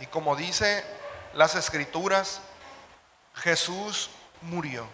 Y 0.00 0.06
como 0.06 0.36
dice 0.36 0.84
las 1.34 1.54
escrituras, 1.54 2.40
Jesús 3.34 4.10
murió. 4.42 4.86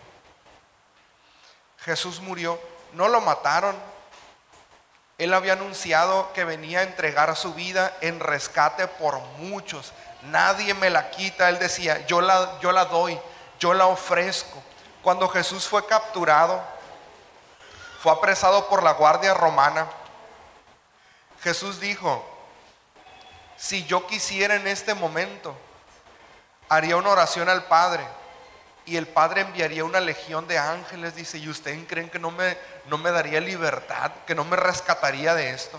Jesús 1.79 2.21
murió, 2.21 2.61
no 2.93 3.09
lo 3.09 3.21
mataron. 3.21 3.77
Él 5.19 5.35
había 5.35 5.55
anunciado 5.55 6.33
que 6.33 6.45
venía 6.45 6.81
a 6.81 6.85
entregar 6.85 7.35
su 7.37 7.55
vida 7.55 7.97
en 8.01 8.21
rescate 8.21 8.87
por 8.87 9.21
muchos. 9.39 9.93
Nadie 10.23 10.75
me 10.75 10.91
la 10.91 11.11
quita. 11.11 11.49
Él 11.49 11.59
decía, 11.59 12.07
yo 12.07 12.21
la, 12.21 12.59
yo 12.61 12.73
la 12.73 12.87
doy, 12.87 13.19
yo 13.59 13.75
la 13.75 13.87
ofrezco. 13.87 14.63
Cuando 15.03 15.29
Jesús 15.29 15.67
fue 15.67 15.87
capturado, 15.87 16.63
fue 18.01 18.13
apresado 18.13 18.69
por 18.69 18.83
la 18.83 18.93
guardia 18.93 19.35
romana. 19.35 19.87
Jesús 21.43 21.81
dijo, 21.81 22.25
si 23.63 23.85
yo 23.85 24.09
quisiera 24.09 24.57
en 24.57 24.67
este 24.67 24.93
momento, 24.93 25.55
haría 26.69 26.97
una 26.97 27.11
oración 27.11 27.49
al 27.49 27.67
Padre 27.67 28.05
y 28.85 28.97
el 28.97 29.07
Padre 29.07 29.43
enviaría 29.43 29.85
una 29.85 30.01
legión 30.01 30.49
de 30.49 30.59
ángeles, 30.59 31.15
dice, 31.15 31.39
¿y 31.39 31.49
ustedes 31.49 31.79
creen 31.87 32.11
que 32.11 32.19
no 32.19 32.33
me, 32.33 32.59
no 32.87 32.99
me 32.99 33.13
daría 33.13 33.41
libertad, 33.41 34.11
que 34.27 34.35
no 34.35 34.45
me 34.45 34.57
rescataría 34.57 35.37
de 35.37 35.51
esto? 35.51 35.79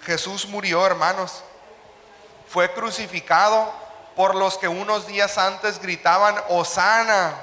Jesús 0.00 0.48
murió, 0.48 0.86
hermanos, 0.86 1.44
fue 2.48 2.72
crucificado 2.72 3.70
por 4.16 4.34
los 4.34 4.56
que 4.56 4.68
unos 4.68 5.06
días 5.06 5.36
antes 5.36 5.82
gritaban, 5.82 6.36
Osana, 6.48 7.34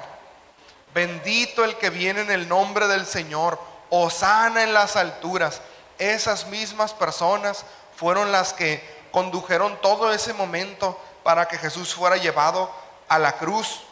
bendito 0.92 1.62
el 1.62 1.76
que 1.76 1.90
viene 1.90 2.22
en 2.22 2.32
el 2.32 2.48
nombre 2.48 2.88
del 2.88 3.06
Señor, 3.06 3.60
Osana 3.90 4.64
en 4.64 4.74
las 4.74 4.96
alturas. 4.96 5.60
Esas 6.00 6.48
mismas 6.48 6.92
personas 6.92 7.64
fueron 7.94 8.32
las 8.32 8.52
que 8.52 9.01
condujeron 9.12 9.80
todo 9.80 10.12
ese 10.12 10.32
momento 10.32 10.98
para 11.22 11.46
que 11.46 11.58
Jesús 11.58 11.94
fuera 11.94 12.16
llevado 12.16 12.70
a 13.08 13.18
la 13.18 13.36
cruz. 13.36 13.82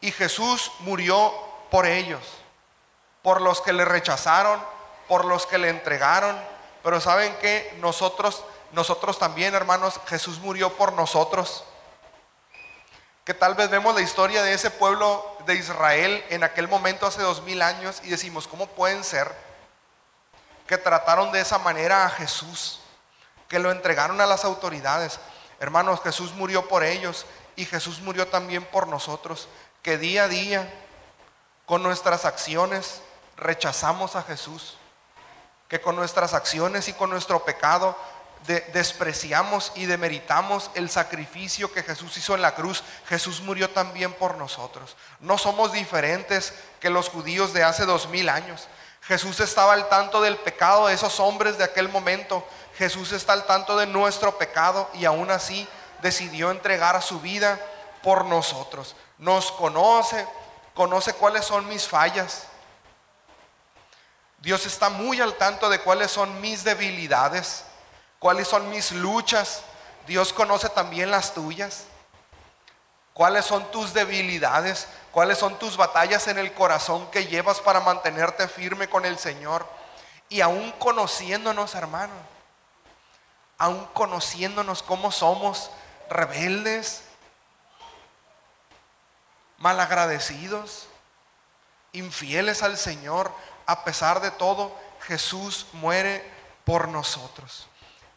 Y 0.00 0.12
Jesús 0.12 0.72
murió 0.80 1.32
por 1.70 1.86
ellos, 1.86 2.20
por 3.22 3.40
los 3.40 3.62
que 3.62 3.72
le 3.72 3.84
rechazaron, 3.84 4.60
por 5.08 5.24
los 5.24 5.46
que 5.46 5.58
le 5.58 5.70
entregaron. 5.70 6.38
Pero 6.82 7.00
saben 7.00 7.34
que 7.36 7.74
nosotros, 7.80 8.44
nosotros 8.72 9.18
también, 9.18 9.54
hermanos, 9.54 10.00
Jesús 10.06 10.38
murió 10.40 10.76
por 10.76 10.92
nosotros. 10.92 11.64
Que 13.24 13.34
tal 13.34 13.54
vez 13.54 13.70
vemos 13.70 13.94
la 13.94 14.02
historia 14.02 14.42
de 14.42 14.52
ese 14.52 14.70
pueblo 14.70 15.36
de 15.46 15.54
Israel 15.54 16.24
en 16.28 16.44
aquel 16.44 16.68
momento 16.68 17.06
hace 17.06 17.22
dos 17.22 17.42
mil 17.42 17.62
años 17.62 18.00
y 18.04 18.08
decimos, 18.08 18.46
¿cómo 18.46 18.66
pueden 18.66 19.02
ser 19.02 19.32
que 20.66 20.78
trataron 20.78 21.32
de 21.32 21.40
esa 21.40 21.58
manera 21.58 22.04
a 22.04 22.10
Jesús? 22.10 22.80
Que 23.48 23.58
lo 23.58 23.70
entregaron 23.70 24.20
a 24.20 24.26
las 24.26 24.44
autoridades. 24.44 25.20
Hermanos, 25.60 26.00
Jesús 26.02 26.32
murió 26.32 26.68
por 26.68 26.84
ellos 26.84 27.26
y 27.56 27.64
Jesús 27.64 28.00
murió 28.00 28.28
también 28.28 28.64
por 28.64 28.88
nosotros, 28.88 29.48
que 29.82 29.98
día 29.98 30.24
a 30.24 30.28
día, 30.28 30.72
con 31.64 31.82
nuestras 31.82 32.24
acciones, 32.24 33.02
rechazamos 33.36 34.16
a 34.16 34.22
Jesús, 34.22 34.76
que 35.68 35.80
con 35.80 35.96
nuestras 35.96 36.34
acciones 36.34 36.88
y 36.88 36.92
con 36.92 37.10
nuestro 37.10 37.44
pecado 37.44 37.96
despreciamos 38.72 39.72
y 39.74 39.86
demeritamos 39.86 40.70
el 40.74 40.88
sacrificio 40.88 41.72
que 41.72 41.82
Jesús 41.82 42.16
hizo 42.16 42.34
en 42.34 42.42
la 42.42 42.54
cruz. 42.54 42.84
Jesús 43.08 43.40
murió 43.40 43.70
también 43.70 44.12
por 44.12 44.36
nosotros. 44.36 44.96
No 45.20 45.38
somos 45.38 45.72
diferentes 45.72 46.54
que 46.78 46.90
los 46.90 47.08
judíos 47.08 47.52
de 47.52 47.64
hace 47.64 47.86
dos 47.86 48.08
mil 48.08 48.28
años. 48.28 48.68
Jesús 49.06 49.40
estaba 49.40 49.72
al 49.72 49.88
tanto 49.88 50.20
del 50.20 50.36
pecado 50.36 50.86
de 50.88 50.94
esos 50.94 51.20
hombres 51.20 51.58
de 51.58 51.64
aquel 51.64 51.88
momento 51.88 52.44
Jesús 52.76 53.12
está 53.12 53.32
al 53.32 53.46
tanto 53.46 53.76
de 53.76 53.86
nuestro 53.86 54.36
pecado 54.36 54.88
y 54.94 55.06
aún 55.06 55.30
así 55.30 55.66
decidió 56.02 56.50
entregar 56.50 57.00
su 57.02 57.20
vida 57.20 57.58
por 58.02 58.26
nosotros. 58.26 58.94
Nos 59.18 59.50
conoce, 59.52 60.26
conoce 60.74 61.14
cuáles 61.14 61.46
son 61.46 61.66
mis 61.68 61.88
fallas. 61.88 62.44
Dios 64.38 64.66
está 64.66 64.90
muy 64.90 65.22
al 65.22 65.34
tanto 65.34 65.70
de 65.70 65.80
cuáles 65.80 66.10
son 66.10 66.40
mis 66.42 66.64
debilidades, 66.64 67.64
cuáles 68.18 68.46
son 68.46 68.68
mis 68.68 68.92
luchas. 68.92 69.62
Dios 70.06 70.34
conoce 70.34 70.68
también 70.68 71.10
las 71.10 71.32
tuyas. 71.32 71.84
¿Cuáles 73.16 73.46
son 73.46 73.70
tus 73.70 73.94
debilidades? 73.94 74.86
¿Cuáles 75.10 75.38
son 75.38 75.58
tus 75.58 75.76
batallas 75.76 76.28
en 76.28 76.36
el 76.36 76.52
corazón 76.52 77.10
que 77.10 77.26
llevas 77.26 77.60
para 77.60 77.80
mantenerte 77.80 78.46
firme 78.46 78.88
con 78.88 79.06
el 79.06 79.18
Señor? 79.18 79.66
Y 80.28 80.42
aún 80.42 80.70
conociéndonos, 80.72 81.74
hermano 81.74 82.12
aún 83.58 83.86
conociéndonos 83.94 84.82
como 84.82 85.10
somos 85.10 85.70
rebeldes, 86.10 87.02
malagradecidos, 89.58 90.88
infieles 91.92 92.62
al 92.62 92.76
Señor, 92.76 93.32
a 93.64 93.84
pesar 93.84 94.20
de 94.20 94.30
todo, 94.30 94.76
Jesús 95.06 95.66
muere 95.72 96.22
por 96.64 96.88
nosotros. 96.88 97.66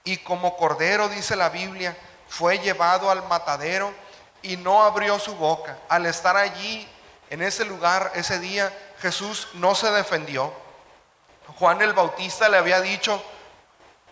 Y 0.03 0.17
como 0.17 0.57
cordero, 0.57 1.07
dice 1.07 1.35
la 1.35 1.49
Biblia, 1.49 1.97
fue 2.27 2.59
llevado 2.59 3.09
al 3.09 3.25
matadero 3.27 3.93
y 4.41 4.57
no 4.57 4.83
abrió 4.83 5.19
su 5.19 5.35
boca. 5.35 5.77
Al 5.89 6.05
estar 6.05 6.37
allí, 6.37 6.87
en 7.29 7.41
ese 7.41 7.65
lugar, 7.65 8.11
ese 8.15 8.39
día, 8.39 8.71
Jesús 8.99 9.49
no 9.53 9.75
se 9.75 9.91
defendió. 9.91 10.53
Juan 11.57 11.81
el 11.81 11.93
Bautista 11.93 12.49
le 12.49 12.57
había 12.57 12.81
dicho, 12.81 13.21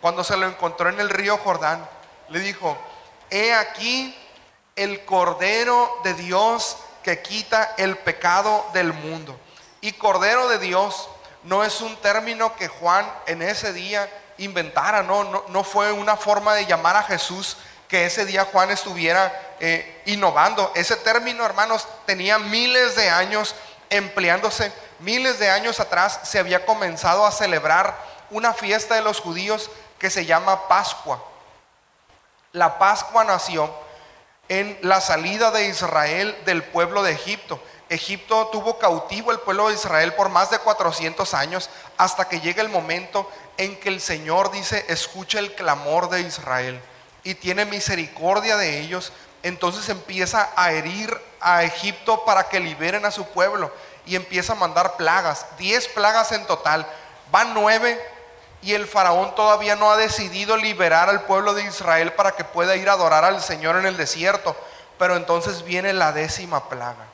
cuando 0.02 0.24
se 0.24 0.38
lo 0.38 0.48
encontró 0.48 0.90
en 0.90 1.00
el 1.00 1.10
río 1.10 1.38
Jordán, 1.38 1.88
le 2.30 2.40
dijo, 2.40 2.78
he 3.30 3.54
aquí 3.54 4.16
el 4.76 5.06
Cordero 5.06 6.00
de 6.04 6.14
Dios 6.14 6.78
que 7.04 7.22
quita 7.22 7.74
el 7.78 7.98
pecado 7.98 8.66
del 8.74 8.94
mundo. 8.94 9.40
Y 9.82 9.94
Cordero 9.94 10.48
de 10.48 10.59
Dios 10.59 11.09
no 11.44 11.64
es 11.64 11.82
un 11.82 11.96
término 11.98 12.56
que 12.56 12.68
Juan 12.68 13.09
en 13.26 13.42
ese 13.42 13.74
día 13.74 14.09
inventara, 14.38 15.04
no, 15.04 15.46
no, 15.48 15.64
fue 15.64 15.92
una 15.92 16.16
forma 16.16 16.54
de 16.54 16.66
llamar 16.66 16.96
a 16.96 17.04
Jesús 17.04 17.58
que 17.88 18.06
ese 18.06 18.25
día 18.25 18.46
Juan 18.46 18.70
estuviera 18.70 19.56
eh, 19.59 20.02
innovando. 20.06 20.72
Ese 20.76 20.96
término, 20.97 21.46
hermanos, 21.46 21.88
tenía 22.06 22.38
miles 22.38 22.96
de 22.96 23.09
años 23.09 23.56
empleándose. 23.90 24.72
Miles 25.00 25.40
de 25.40 25.50
años 25.50 25.79
atrás 25.79 26.20
se 26.23 26.40
había 26.40 26.66
comenzado 26.66 27.26
a 27.26 27.32
celebrar 27.32 27.97
una 28.29 28.53
fiesta 28.53 28.96
de 28.96 29.02
los 29.02 29.22
judíos 29.22 29.70
que 30.00 30.09
se 30.09 30.26
llama 30.26 30.67
Pascua. 30.67 31.23
La 32.52 32.78
Pascua 32.78 33.23
nació 33.23 33.73
en 34.50 34.78
la 34.82 35.02
salida 35.02 35.52
de 35.52 35.67
Israel 35.67 36.38
del 36.46 36.64
pueblo 36.64 37.03
de 37.03 37.11
Egipto. 37.11 37.61
Egipto 37.90 38.47
tuvo 38.47 38.79
cautivo 38.79 39.32
el 39.32 39.40
pueblo 39.40 39.70
de 39.70 39.76
Israel 39.76 40.14
por 40.14 40.28
más 40.28 40.50
de 40.50 40.59
400 40.59 41.34
años 41.34 41.70
hasta 41.97 42.28
que 42.28 42.41
llega 42.41 42.61
el 42.61 42.70
momento 42.70 43.29
en 43.58 43.79
que 43.79 43.88
el 43.88 44.02
Señor 44.02 44.52
dice, 44.52 44.85
escucha 44.90 45.40
el 45.40 45.56
clamor 45.56 46.09
de 46.09 46.22
Israel 46.22 46.82
y 47.28 47.35
tiene 47.35 47.66
misericordia 47.66 48.56
de 48.56 48.79
ellos. 48.79 49.12
Entonces 49.44 49.90
empieza 49.90 50.50
a 50.56 50.72
herir 50.72 51.14
a 51.41 51.64
Egipto 51.64 52.24
para 52.24 52.47
que 52.47 52.62
liberen 52.62 53.06
a 53.06 53.12
su 53.12 53.28
pueblo 53.28 53.70
y 54.06 54.16
empieza 54.16 54.53
a 54.53 54.56
mandar 54.56 54.96
plagas, 54.96 55.46
10 55.58 55.90
plagas 55.90 56.32
en 56.32 56.46
total. 56.46 56.88
Van 57.29 57.53
nueve 57.53 58.02
y 58.62 58.74
el 58.76 58.88
faraón 58.88 59.35
todavía 59.35 59.76
no 59.76 59.91
ha 59.91 59.97
decidido 59.97 60.56
liberar 60.56 61.09
al 61.09 61.24
pueblo 61.24 61.53
de 61.53 61.64
Israel 61.64 62.14
para 62.14 62.32
que 62.32 62.46
pueda 62.46 62.78
ir 62.78 62.88
a 62.88 62.94
adorar 62.94 63.26
al 63.26 63.41
Señor 63.44 63.76
en 63.76 63.85
el 63.85 63.97
desierto. 63.97 64.56
Pero 64.97 65.18
entonces 65.18 65.66
viene 65.66 65.91
la 65.91 66.14
décima 66.14 66.70
plaga. 66.70 67.08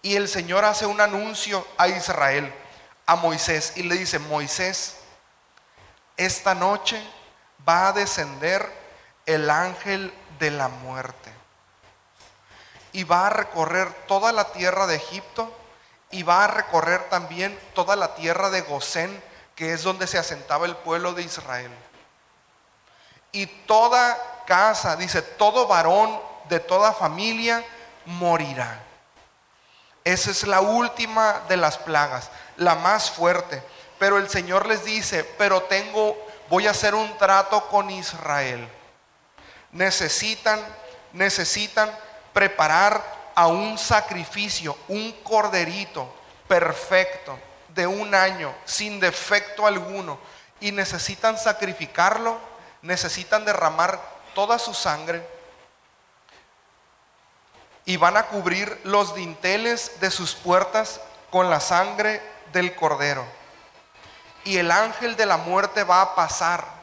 Y 0.00 0.14
el 0.14 0.28
Señor 0.28 0.64
hace 0.64 0.86
un 0.86 1.00
anuncio 1.00 1.66
a 1.76 1.88
Israel, 1.88 2.54
a 3.04 3.16
Moisés, 3.16 3.72
y 3.74 3.82
le 3.82 3.96
dice, 3.96 4.20
Moisés, 4.20 4.94
esta 6.16 6.54
noche 6.54 7.02
va 7.68 7.88
a 7.88 7.92
descender 7.92 8.77
el 9.28 9.50
ángel 9.50 10.12
de 10.38 10.50
la 10.50 10.68
muerte. 10.68 11.30
Y 12.92 13.04
va 13.04 13.26
a 13.26 13.30
recorrer 13.30 13.92
toda 14.06 14.32
la 14.32 14.52
tierra 14.52 14.86
de 14.86 14.96
Egipto 14.96 15.54
y 16.10 16.22
va 16.22 16.44
a 16.44 16.48
recorrer 16.48 17.10
también 17.10 17.58
toda 17.74 17.94
la 17.94 18.14
tierra 18.14 18.48
de 18.48 18.62
Gosén, 18.62 19.22
que 19.54 19.74
es 19.74 19.82
donde 19.82 20.06
se 20.06 20.16
asentaba 20.16 20.64
el 20.64 20.76
pueblo 20.76 21.12
de 21.12 21.24
Israel. 21.24 21.70
Y 23.30 23.44
toda 23.44 24.16
casa, 24.46 24.96
dice, 24.96 25.20
todo 25.20 25.66
varón 25.66 26.18
de 26.48 26.58
toda 26.58 26.94
familia 26.94 27.62
morirá. 28.06 28.80
Esa 30.04 30.30
es 30.30 30.46
la 30.46 30.62
última 30.62 31.42
de 31.50 31.58
las 31.58 31.76
plagas, 31.76 32.30
la 32.56 32.76
más 32.76 33.10
fuerte. 33.10 33.62
Pero 33.98 34.16
el 34.16 34.30
Señor 34.30 34.66
les 34.66 34.84
dice, 34.84 35.22
pero 35.36 35.64
tengo, 35.64 36.16
voy 36.48 36.66
a 36.66 36.70
hacer 36.70 36.94
un 36.94 37.18
trato 37.18 37.68
con 37.68 37.90
Israel. 37.90 38.66
Necesitan, 39.72 40.60
necesitan 41.12 41.90
preparar 42.32 43.02
a 43.34 43.46
un 43.46 43.78
sacrificio, 43.78 44.76
un 44.88 45.12
corderito 45.22 46.12
perfecto 46.46 47.38
de 47.68 47.86
un 47.86 48.14
año, 48.14 48.54
sin 48.64 48.98
defecto 48.98 49.66
alguno, 49.66 50.18
y 50.60 50.72
necesitan 50.72 51.38
sacrificarlo, 51.38 52.38
necesitan 52.82 53.44
derramar 53.44 54.00
toda 54.34 54.58
su 54.58 54.74
sangre 54.74 55.24
y 57.88 57.96
van 57.96 58.18
a 58.18 58.26
cubrir 58.26 58.80
los 58.84 59.14
dinteles 59.14 59.98
de 59.98 60.10
sus 60.10 60.34
puertas 60.34 61.00
con 61.30 61.48
la 61.48 61.58
sangre 61.58 62.20
del 62.52 62.74
cordero. 62.74 63.24
Y 64.44 64.58
el 64.58 64.70
ángel 64.70 65.16
de 65.16 65.24
la 65.24 65.38
muerte 65.38 65.84
va 65.84 66.02
a 66.02 66.14
pasar. 66.14 66.77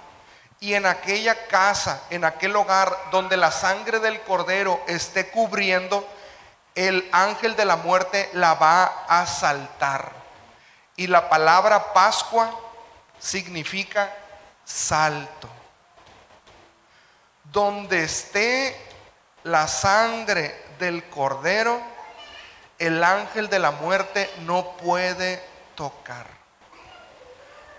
Y 0.59 0.73
en 0.73 0.85
aquella 0.85 1.47
casa, 1.47 2.01
en 2.09 2.23
aquel 2.23 2.55
hogar 2.55 2.95
donde 3.11 3.37
la 3.37 3.51
sangre 3.51 3.99
del 3.99 4.21
cordero 4.21 4.81
esté 4.87 5.29
cubriendo, 5.29 6.07
el 6.75 7.07
ángel 7.11 7.55
de 7.55 7.65
la 7.65 7.77
muerte 7.77 8.29
la 8.33 8.53
va 8.55 9.05
a 9.07 9.25
saltar. 9.25 10.11
Y 10.97 11.07
la 11.07 11.29
palabra 11.29 11.93
Pascua 11.93 12.51
significa 13.19 14.13
salto. 14.63 15.49
Donde 17.43 18.03
esté 18.03 18.75
la 19.43 19.67
sangre 19.67 20.65
del 20.79 21.07
Cordero, 21.09 21.79
el 22.79 23.03
ángel 23.03 23.49
de 23.49 23.59
la 23.59 23.71
muerte 23.71 24.29
no 24.41 24.75
puede 24.77 25.41
tocar. 25.75 26.27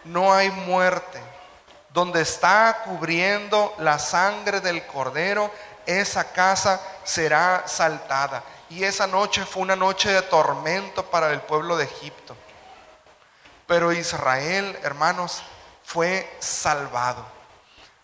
No 0.05 0.32
hay 0.32 0.50
muerte. 0.50 1.20
Donde 1.96 2.20
está 2.20 2.82
cubriendo 2.84 3.75
la 3.78 3.98
sangre 3.98 4.60
del 4.60 4.87
Cordero, 4.87 5.50
esa 5.87 6.31
casa 6.31 6.78
será 7.04 7.62
saltada. 7.66 8.44
Y 8.69 8.84
esa 8.84 9.06
noche 9.06 9.46
fue 9.46 9.62
una 9.62 9.76
noche 9.76 10.12
de 10.12 10.20
tormento 10.20 11.06
para 11.06 11.31
el 11.31 11.40
pueblo 11.40 11.75
de 11.75 11.84
Egipto. 11.84 12.37
Pero 13.66 13.93
Israel, 13.93 14.78
hermanos, 14.82 15.43
fue 15.84 16.31
salvado. 16.38 17.25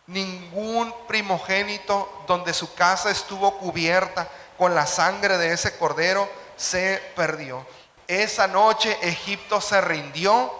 Ningún 0.06 0.94
primogénito 1.06 2.24
donde 2.26 2.54
su 2.54 2.72
casa 2.72 3.10
estuvo 3.10 3.58
cubierta 3.58 4.26
con 4.56 4.74
la 4.74 4.86
sangre 4.86 5.36
de 5.36 5.52
ese 5.52 5.76
cordero 5.76 6.30
se 6.56 7.12
perdió. 7.14 7.66
Esa 8.08 8.46
noche 8.46 8.96
Egipto 9.02 9.60
se 9.60 9.82
rindió 9.82 10.50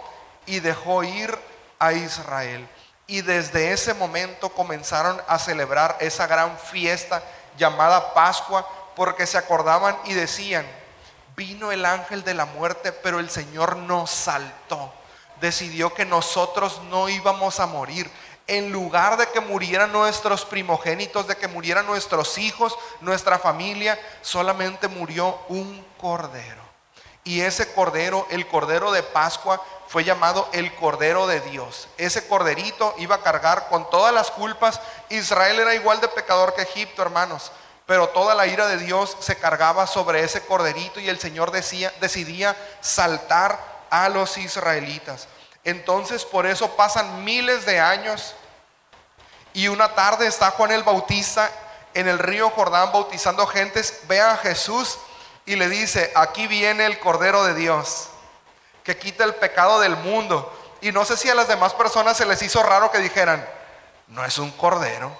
y 0.45 0.59
dejó 0.59 1.03
ir 1.03 1.35
a 1.79 1.93
Israel. 1.93 2.69
Y 3.07 3.21
desde 3.21 3.73
ese 3.73 3.93
momento 3.93 4.49
comenzaron 4.49 5.21
a 5.27 5.37
celebrar 5.37 5.97
esa 5.99 6.27
gran 6.27 6.57
fiesta 6.57 7.21
llamada 7.57 8.13
Pascua 8.13 8.67
porque 8.95 9.27
se 9.27 9.37
acordaban 9.37 9.97
y 10.05 10.13
decían, 10.13 10.65
vino 11.35 11.71
el 11.71 11.85
ángel 11.85 12.23
de 12.23 12.33
la 12.33 12.45
muerte, 12.45 12.91
pero 12.91 13.19
el 13.19 13.29
Señor 13.29 13.75
nos 13.75 14.09
saltó. 14.09 14.93
Decidió 15.41 15.93
que 15.93 16.05
nosotros 16.05 16.81
no 16.89 17.09
íbamos 17.09 17.59
a 17.59 17.65
morir 17.65 18.09
en 18.47 18.71
lugar 18.71 19.17
de 19.17 19.27
que 19.27 19.39
murieran 19.39 19.91
nuestros 19.91 20.45
primogénitos, 20.45 21.27
de 21.27 21.37
que 21.37 21.47
murieran 21.47 21.85
nuestros 21.85 22.37
hijos, 22.37 22.77
nuestra 22.99 23.39
familia, 23.39 23.97
solamente 24.21 24.87
murió 24.87 25.39
un 25.47 25.85
cordero. 25.97 26.61
Y 27.23 27.39
ese 27.39 27.71
cordero, 27.73 28.27
el 28.29 28.47
cordero 28.47 28.91
de 28.91 29.01
Pascua, 29.01 29.61
fue 29.93 30.03
llamado 30.03 30.49
el 30.53 30.73
cordero 30.73 31.27
de 31.27 31.39
Dios. 31.39 31.87
Ese 31.99 32.27
corderito 32.27 32.95
iba 32.97 33.17
a 33.17 33.21
cargar 33.21 33.67
con 33.69 33.87
todas 33.91 34.11
las 34.11 34.31
culpas. 34.31 34.81
Israel 35.09 35.59
era 35.59 35.75
igual 35.75 36.01
de 36.01 36.07
pecador 36.07 36.55
que 36.55 36.63
Egipto, 36.63 37.03
hermanos. 37.03 37.51
Pero 37.85 38.09
toda 38.09 38.33
la 38.33 38.47
ira 38.47 38.65
de 38.65 38.77
Dios 38.77 39.15
se 39.19 39.35
cargaba 39.35 39.85
sobre 39.85 40.23
ese 40.23 40.43
corderito 40.47 40.99
y 40.99 41.09
el 41.09 41.19
Señor 41.19 41.51
decía, 41.51 41.93
decidía 42.01 42.57
saltar 42.81 43.59
a 43.91 44.09
los 44.09 44.35
israelitas. 44.39 45.27
Entonces 45.63 46.25
por 46.25 46.47
eso 46.47 46.75
pasan 46.75 47.23
miles 47.23 47.63
de 47.67 47.79
años 47.79 48.33
y 49.53 49.67
una 49.67 49.93
tarde 49.93 50.25
está 50.25 50.49
Juan 50.49 50.71
el 50.71 50.81
Bautista 50.81 51.51
en 51.93 52.07
el 52.07 52.17
río 52.17 52.49
Jordán 52.49 52.91
bautizando 52.91 53.45
gentes, 53.45 53.99
ve 54.07 54.19
a 54.19 54.37
Jesús 54.37 54.97
y 55.45 55.55
le 55.55 55.69
dice, 55.69 56.11
aquí 56.15 56.47
viene 56.47 56.87
el 56.87 56.97
Cordero 56.97 57.43
de 57.43 57.53
Dios, 57.53 58.09
que 58.83 58.97
quita 58.97 59.23
el 59.23 59.35
pecado 59.35 59.79
del 59.79 59.95
mundo. 59.97 60.51
Y 60.81 60.91
no 60.91 61.05
sé 61.05 61.17
si 61.17 61.29
a 61.29 61.35
las 61.35 61.47
demás 61.47 61.73
personas 61.73 62.17
se 62.17 62.25
les 62.25 62.41
hizo 62.41 62.61
raro 62.61 62.91
que 62.91 62.99
dijeran, 62.99 63.47
no 64.07 64.23
es 64.25 64.37
un 64.37 64.51
Cordero, 64.51 65.11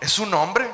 es 0.00 0.18
un 0.18 0.32
hombre. 0.34 0.68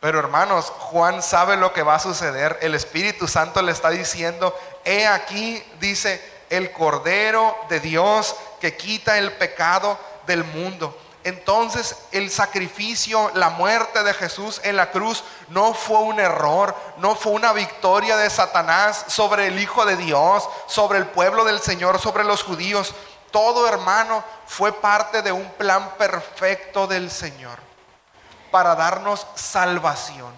Pero 0.00 0.18
hermanos, 0.18 0.66
Juan 0.66 1.22
sabe 1.22 1.56
lo 1.56 1.72
que 1.72 1.82
va 1.82 1.96
a 1.96 2.00
suceder. 2.00 2.58
El 2.62 2.74
Espíritu 2.74 3.28
Santo 3.28 3.62
le 3.62 3.72
está 3.72 3.90
diciendo, 3.90 4.58
he 4.84 5.06
aquí, 5.06 5.62
dice, 5.78 6.20
el 6.48 6.72
Cordero 6.72 7.56
de 7.68 7.80
Dios 7.80 8.34
que 8.60 8.76
quita 8.76 9.18
el 9.18 9.32
pecado 9.32 9.98
del 10.26 10.42
mundo. 10.44 10.98
Entonces 11.22 11.96
el 12.12 12.30
sacrificio, 12.30 13.30
la 13.34 13.50
muerte 13.50 14.02
de 14.02 14.14
Jesús 14.14 14.60
en 14.64 14.76
la 14.76 14.90
cruz 14.90 15.22
no 15.48 15.74
fue 15.74 15.98
un 15.98 16.18
error, 16.18 16.74
no 16.96 17.14
fue 17.14 17.32
una 17.32 17.52
victoria 17.52 18.16
de 18.16 18.30
Satanás 18.30 19.04
sobre 19.08 19.48
el 19.48 19.58
Hijo 19.58 19.84
de 19.84 19.96
Dios, 19.96 20.48
sobre 20.66 20.98
el 20.98 21.06
pueblo 21.06 21.44
del 21.44 21.60
Señor, 21.60 21.98
sobre 21.98 22.24
los 22.24 22.42
judíos. 22.42 22.94
Todo 23.30 23.68
hermano 23.68 24.24
fue 24.46 24.72
parte 24.72 25.20
de 25.20 25.30
un 25.30 25.48
plan 25.52 25.90
perfecto 25.98 26.86
del 26.86 27.10
Señor 27.10 27.58
para 28.50 28.74
darnos 28.74 29.26
salvación. 29.34 30.32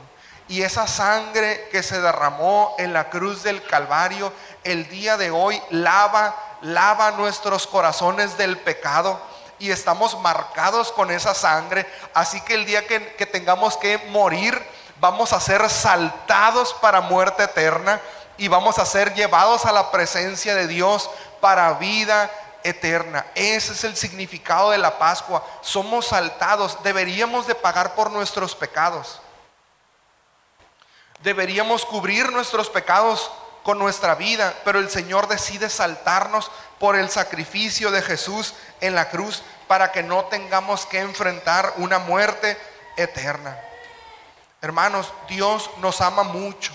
Y 0.48 0.62
esa 0.62 0.88
sangre 0.88 1.68
que 1.70 1.84
se 1.84 2.00
derramó 2.00 2.74
en 2.78 2.92
la 2.92 3.08
cruz 3.08 3.44
del 3.44 3.62
Calvario 3.62 4.32
el 4.64 4.88
día 4.88 5.16
de 5.16 5.30
hoy 5.30 5.62
lava, 5.70 6.34
lava 6.62 7.12
nuestros 7.12 7.68
corazones 7.68 8.36
del 8.36 8.58
pecado 8.58 9.31
y 9.62 9.70
estamos 9.70 10.20
marcados 10.20 10.90
con 10.90 11.12
esa 11.12 11.34
sangre. 11.34 11.86
Así 12.14 12.40
que 12.40 12.54
el 12.54 12.66
día 12.66 12.84
que, 12.84 12.98
tengamos 13.26 13.76
que 13.76 13.96
morir, 14.08 14.60
vamos 14.98 15.32
a 15.32 15.40
ser 15.40 15.70
saltados 15.70 16.74
para 16.74 17.00
muerte 17.00 17.44
eterna 17.44 18.00
y 18.36 18.48
vamos 18.48 18.80
a 18.80 18.84
ser 18.84 19.14
llevados 19.14 19.64
a 19.64 19.70
la 19.70 19.92
presencia 19.92 20.56
de 20.56 20.66
Dios 20.66 21.08
para 21.40 21.74
vida 21.74 22.28
eterna. 22.64 23.24
Ese 23.36 23.74
es 23.74 23.84
el 23.84 23.96
significado 23.96 24.72
de 24.72 24.78
la 24.78 24.98
Pascua. 24.98 25.46
Somos 25.60 26.06
saltados. 26.06 26.82
Deberíamos 26.82 27.46
de 27.46 27.54
pagar 27.54 27.94
por 27.94 28.10
nuestros 28.10 28.56
pecados. 28.56 29.20
Deberíamos 31.22 31.86
cubrir 31.86 32.32
nuestros 32.32 32.68
pecados 32.68 33.30
con 33.62 33.78
nuestra 33.78 34.16
vida, 34.16 34.54
pero 34.64 34.80
el 34.80 34.90
Señor 34.90 35.28
decide 35.28 35.70
saltarnos 35.70 36.50
por 36.82 36.96
el 36.96 37.10
sacrificio 37.10 37.92
de 37.92 38.02
Jesús 38.02 38.54
en 38.80 38.96
la 38.96 39.08
cruz 39.08 39.44
para 39.68 39.92
que 39.92 40.02
no 40.02 40.24
tengamos 40.24 40.84
que 40.84 40.98
enfrentar 40.98 41.74
una 41.76 42.00
muerte 42.00 42.58
eterna. 42.96 43.56
Hermanos, 44.60 45.12
Dios 45.28 45.70
nos 45.76 46.00
ama 46.00 46.24
mucho. 46.24 46.72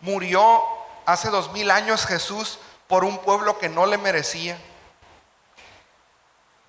Murió 0.00 0.62
hace 1.04 1.28
dos 1.28 1.52
mil 1.52 1.70
años 1.70 2.06
Jesús 2.06 2.58
por 2.86 3.04
un 3.04 3.18
pueblo 3.18 3.58
que 3.58 3.68
no 3.68 3.84
le 3.84 3.98
merecía, 3.98 4.56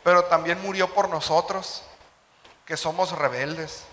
pero 0.04 0.26
también 0.26 0.62
murió 0.62 0.94
por 0.94 1.08
nosotros, 1.08 1.84
que 2.66 2.76
somos 2.76 3.14
rebeldes, 3.14 3.86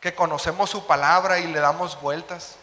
que 0.00 0.14
conocemos 0.14 0.70
su 0.70 0.86
palabra 0.86 1.40
y 1.40 1.46
le 1.46 1.60
damos 1.60 2.00
vueltas. 2.00 2.56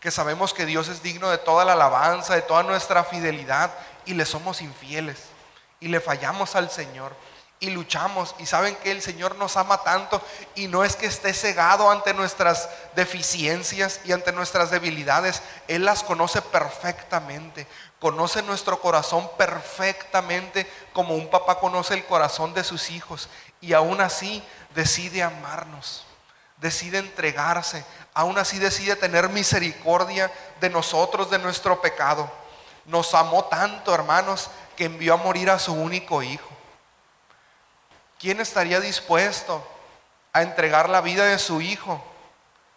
Que 0.00 0.10
sabemos 0.10 0.54
que 0.54 0.66
Dios 0.66 0.88
es 0.88 1.02
digno 1.02 1.28
de 1.30 1.38
toda 1.38 1.64
la 1.64 1.72
alabanza, 1.72 2.34
de 2.34 2.42
toda 2.42 2.62
nuestra 2.62 3.04
fidelidad, 3.04 3.72
y 4.04 4.14
le 4.14 4.24
somos 4.24 4.62
infieles, 4.62 5.18
y 5.80 5.88
le 5.88 6.00
fallamos 6.00 6.54
al 6.56 6.70
Señor, 6.70 7.12
y 7.60 7.70
luchamos, 7.70 8.36
y 8.38 8.46
saben 8.46 8.76
que 8.76 8.92
el 8.92 9.02
Señor 9.02 9.34
nos 9.36 9.56
ama 9.56 9.82
tanto, 9.82 10.22
y 10.54 10.68
no 10.68 10.84
es 10.84 10.94
que 10.94 11.06
esté 11.06 11.34
cegado 11.34 11.90
ante 11.90 12.14
nuestras 12.14 12.68
deficiencias 12.94 14.00
y 14.04 14.12
ante 14.12 14.32
nuestras 14.32 14.70
debilidades, 14.70 15.42
Él 15.66 15.84
las 15.84 16.04
conoce 16.04 16.40
perfectamente, 16.40 17.66
conoce 17.98 18.42
nuestro 18.42 18.80
corazón 18.80 19.28
perfectamente, 19.36 20.70
como 20.92 21.16
un 21.16 21.28
papá 21.28 21.58
conoce 21.58 21.94
el 21.94 22.06
corazón 22.06 22.54
de 22.54 22.62
sus 22.62 22.90
hijos, 22.90 23.28
y 23.60 23.72
aún 23.72 24.00
así 24.00 24.42
decide 24.74 25.24
amarnos, 25.24 26.06
decide 26.60 26.98
entregarse, 26.98 27.84
aún 28.14 28.38
así 28.38 28.58
decide 28.58 28.96
tener 28.96 29.28
misericordia 29.28 30.30
de 30.60 30.70
nosotros, 30.70 31.30
de 31.30 31.38
nuestro 31.38 31.80
pecado. 31.80 32.30
Nos 32.84 33.14
amó 33.14 33.44
tanto, 33.44 33.94
hermanos, 33.94 34.50
que 34.76 34.86
envió 34.86 35.14
a 35.14 35.18
morir 35.18 35.50
a 35.50 35.58
su 35.58 35.72
único 35.72 36.22
hijo. 36.22 36.48
¿Quién 38.18 38.40
estaría 38.40 38.80
dispuesto 38.80 39.66
a 40.32 40.42
entregar 40.42 40.88
la 40.88 41.00
vida 41.00 41.24
de 41.24 41.38
su 41.38 41.60
hijo 41.60 42.02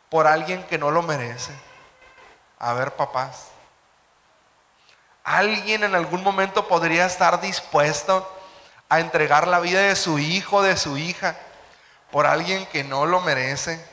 por 0.10 0.28
alguien 0.28 0.64
que 0.64 0.78
no 0.78 0.92
lo 0.92 1.02
merece? 1.02 1.54
A 2.60 2.74
ver, 2.74 2.96
papás. 2.96 3.48
¿Alguien 5.24 5.84
en 5.84 5.96
algún 5.96 6.24
momento 6.24 6.68
podría 6.68 7.06
estar 7.06 7.42
dispuesto 7.42 8.28
a 8.90 9.00
entregar 9.00 9.48
la 9.48 9.60
vida 9.60 9.82
de 9.82 9.96
su 9.96 10.20
hijo, 10.20 10.62
de 10.62 10.76
su 10.76 10.98
hija, 10.98 11.38
por 12.12 12.26
alguien 12.26 12.66
que 12.68 12.84
no 12.84 13.06
lo 13.06 13.22
merece? 13.22 13.84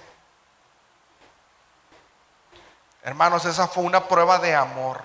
Hermanos, 3.03 3.45
esa 3.45 3.69
fue 3.69 3.85
una 3.85 4.09
prueba 4.09 4.39
de 4.39 4.55
amor. 4.55 5.01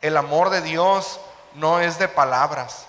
El 0.00 0.16
amor 0.16 0.50
de 0.50 0.60
Dios 0.60 1.20
no 1.54 1.80
es 1.80 1.98
de 1.98 2.08
palabras. 2.08 2.86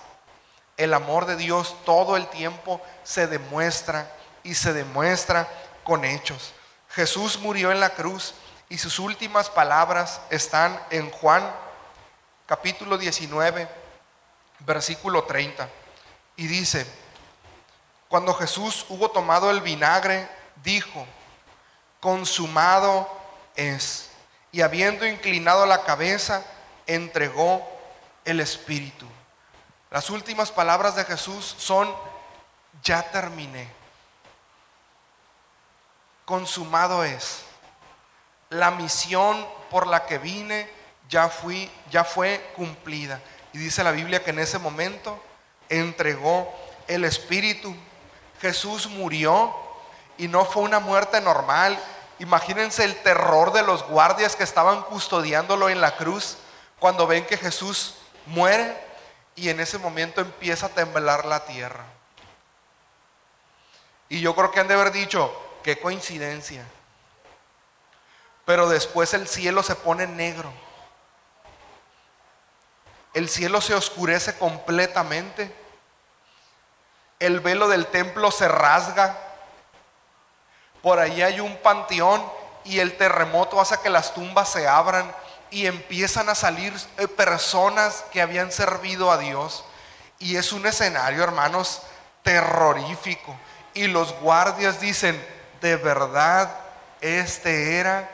El 0.76 0.92
amor 0.92 1.26
de 1.26 1.36
Dios 1.36 1.76
todo 1.84 2.16
el 2.16 2.26
tiempo 2.26 2.82
se 3.02 3.26
demuestra 3.26 4.10
y 4.42 4.54
se 4.54 4.72
demuestra 4.72 5.48
con 5.84 6.04
hechos. 6.04 6.52
Jesús 6.90 7.38
murió 7.38 7.72
en 7.72 7.80
la 7.80 7.90
cruz 7.90 8.34
y 8.68 8.78
sus 8.78 8.98
últimas 8.98 9.48
palabras 9.48 10.20
están 10.28 10.78
en 10.90 11.10
Juan 11.10 11.50
capítulo 12.46 12.96
19, 12.98 13.68
versículo 14.60 15.24
30. 15.24 15.68
Y 16.36 16.46
dice, 16.46 16.86
cuando 18.08 18.34
Jesús 18.34 18.86
hubo 18.88 19.10
tomado 19.10 19.50
el 19.50 19.60
vinagre, 19.60 20.28
dijo, 20.62 21.06
consumado 22.00 23.08
es 23.54 24.10
y 24.52 24.62
habiendo 24.62 25.06
inclinado 25.06 25.66
la 25.66 25.84
cabeza, 25.84 26.44
entregó 26.86 27.66
el 28.24 28.40
Espíritu. 28.40 29.06
Las 29.90 30.10
últimas 30.10 30.50
palabras 30.50 30.96
de 30.96 31.04
Jesús 31.04 31.54
son, 31.58 31.94
ya 32.82 33.02
terminé. 33.10 33.68
Consumado 36.24 37.04
es. 37.04 37.42
La 38.50 38.70
misión 38.70 39.46
por 39.70 39.86
la 39.86 40.06
que 40.06 40.18
vine 40.18 40.70
ya, 41.08 41.28
fue 41.28 42.52
cumplida. 42.56 43.20
Y 43.52 43.58
dice 43.58 43.84
la 43.84 43.92
Biblia 43.92 44.24
que 44.24 44.30
en 44.30 44.38
ese 44.38 44.58
momento 44.58 45.22
entregó 45.68 46.52
el 46.88 47.04
Espíritu. 47.04 47.74
Jesús 48.40 48.86
murió 48.88 49.54
y 50.18 50.28
no 50.28 50.44
fue 50.44 50.62
una 50.62 50.80
muerte 50.80 51.20
normal 51.20 51.78
Imagínense 52.18 52.84
el 52.84 52.96
terror 53.02 53.52
de 53.52 53.62
los 53.62 53.82
guardias 53.84 54.36
que 54.36 54.44
estaban 54.44 54.82
custodiándolo 54.82 55.68
en 55.68 55.80
la 55.80 55.96
cruz 55.96 56.38
cuando 56.78 57.06
ven 57.06 57.26
que 57.26 57.36
Jesús 57.36 57.96
muere 58.26 58.74
y 59.34 59.50
en 59.50 59.60
ese 59.60 59.78
momento 59.78 60.22
empieza 60.22 60.66
a 60.66 60.70
temblar 60.70 61.26
la 61.26 61.44
tierra. 61.44 61.84
Y 64.08 64.20
yo 64.20 64.34
creo 64.34 64.50
que 64.50 64.60
han 64.60 64.68
de 64.68 64.74
haber 64.74 64.92
dicho, 64.92 65.30
qué 65.62 65.78
coincidencia. 65.78 66.64
Pero 68.46 68.68
después 68.68 69.12
el 69.12 69.28
cielo 69.28 69.62
se 69.62 69.74
pone 69.74 70.06
negro. 70.06 70.50
El 73.12 73.28
cielo 73.28 73.60
se 73.60 73.74
oscurece 73.74 74.38
completamente. 74.38 75.54
El 77.18 77.40
velo 77.40 77.68
del 77.68 77.86
templo 77.86 78.30
se 78.30 78.48
rasga 78.48 79.16
por 80.86 81.00
ahí 81.00 81.20
hay 81.20 81.40
un 81.40 81.56
panteón 81.56 82.24
y 82.64 82.78
el 82.78 82.96
terremoto 82.96 83.60
hace 83.60 83.76
que 83.80 83.90
las 83.90 84.14
tumbas 84.14 84.50
se 84.50 84.68
abran 84.68 85.12
y 85.50 85.66
empiezan 85.66 86.28
a 86.28 86.36
salir 86.36 86.72
eh, 86.96 87.08
personas 87.08 88.04
que 88.12 88.22
habían 88.22 88.52
servido 88.52 89.10
a 89.10 89.18
Dios. 89.18 89.64
Y 90.20 90.36
es 90.36 90.52
un 90.52 90.64
escenario, 90.64 91.24
hermanos, 91.24 91.82
terrorífico. 92.22 93.36
Y 93.74 93.88
los 93.88 94.12
guardias 94.20 94.80
dicen, 94.80 95.20
de 95.60 95.74
verdad, 95.74 96.56
este 97.00 97.80
era 97.80 98.08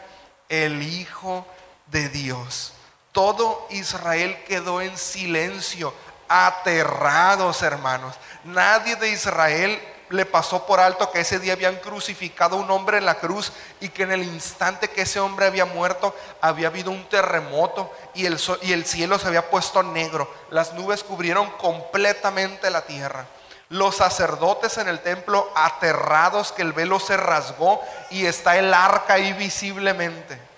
el 0.49 0.81
Hijo 0.81 1.47
de 1.89 2.09
Dios. 2.09 2.73
Todo 3.13 3.67
Israel 3.69 4.43
quedó 4.49 4.81
en 4.81 4.97
silencio, 4.97 5.93
aterrados, 6.33 7.63
hermanos. 7.63 8.15
Nadie 8.45 8.97
de 8.97 9.11
Israel 9.11 9.81
le 10.09 10.27
pasó 10.27 10.67
por 10.67 10.81
alto 10.81 11.11
que 11.11 11.21
ese 11.21 11.39
día 11.39 11.55
habían 11.55 11.77
crucificado 11.77 12.57
a 12.57 12.61
un 12.61 12.71
hombre 12.71 12.99
en 12.99 13.07
la 13.07 13.17
cruz 13.17 13.53
y 13.81 13.89
que 13.89 14.03
en 14.03 14.13
el 14.13 14.23
instante 14.23 14.89
que 14.89 15.03
ese 15.03 15.21
hombre 15.21 15.47
había 15.47 15.65
muerto 15.65 16.15
había 16.41 16.69
habido 16.69 16.91
un 16.91 17.09
terremoto 17.09 17.91
y 18.15 18.27
el, 18.27 18.39
y 18.63 18.73
el 18.73 18.85
cielo 18.85 19.19
se 19.19 19.27
había 19.27 19.51
puesto 19.51 19.83
negro. 19.83 20.33
Las 20.51 20.75
nubes 20.75 21.03
cubrieron 21.03 21.51
completamente 21.53 22.71
la 22.71 22.83
tierra. 22.83 23.27
Los 23.69 23.97
sacerdotes 23.97 24.77
en 24.77 24.89
el 24.89 25.01
templo 25.01 25.51
aterrados 25.55 26.53
que 26.53 26.63
el 26.63 26.75
velo 26.75 27.01
se 27.01 27.17
rasgó 27.17 27.83
y 28.11 28.27
está 28.27 28.57
el 28.59 28.73
arca 28.75 29.15
ahí 29.15 29.33
visiblemente. 29.33 30.52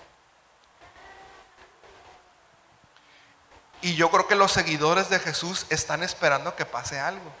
Y 3.85 3.93
yo 3.93 4.09
creo 4.09 4.25
que 4.25 4.33
los 4.33 4.51
seguidores 4.51 5.09
de 5.09 5.19
Jesús 5.19 5.67
están 5.69 6.01
esperando 6.01 6.55
que 6.55 6.65
pase 6.65 6.99
algo, 6.99 7.31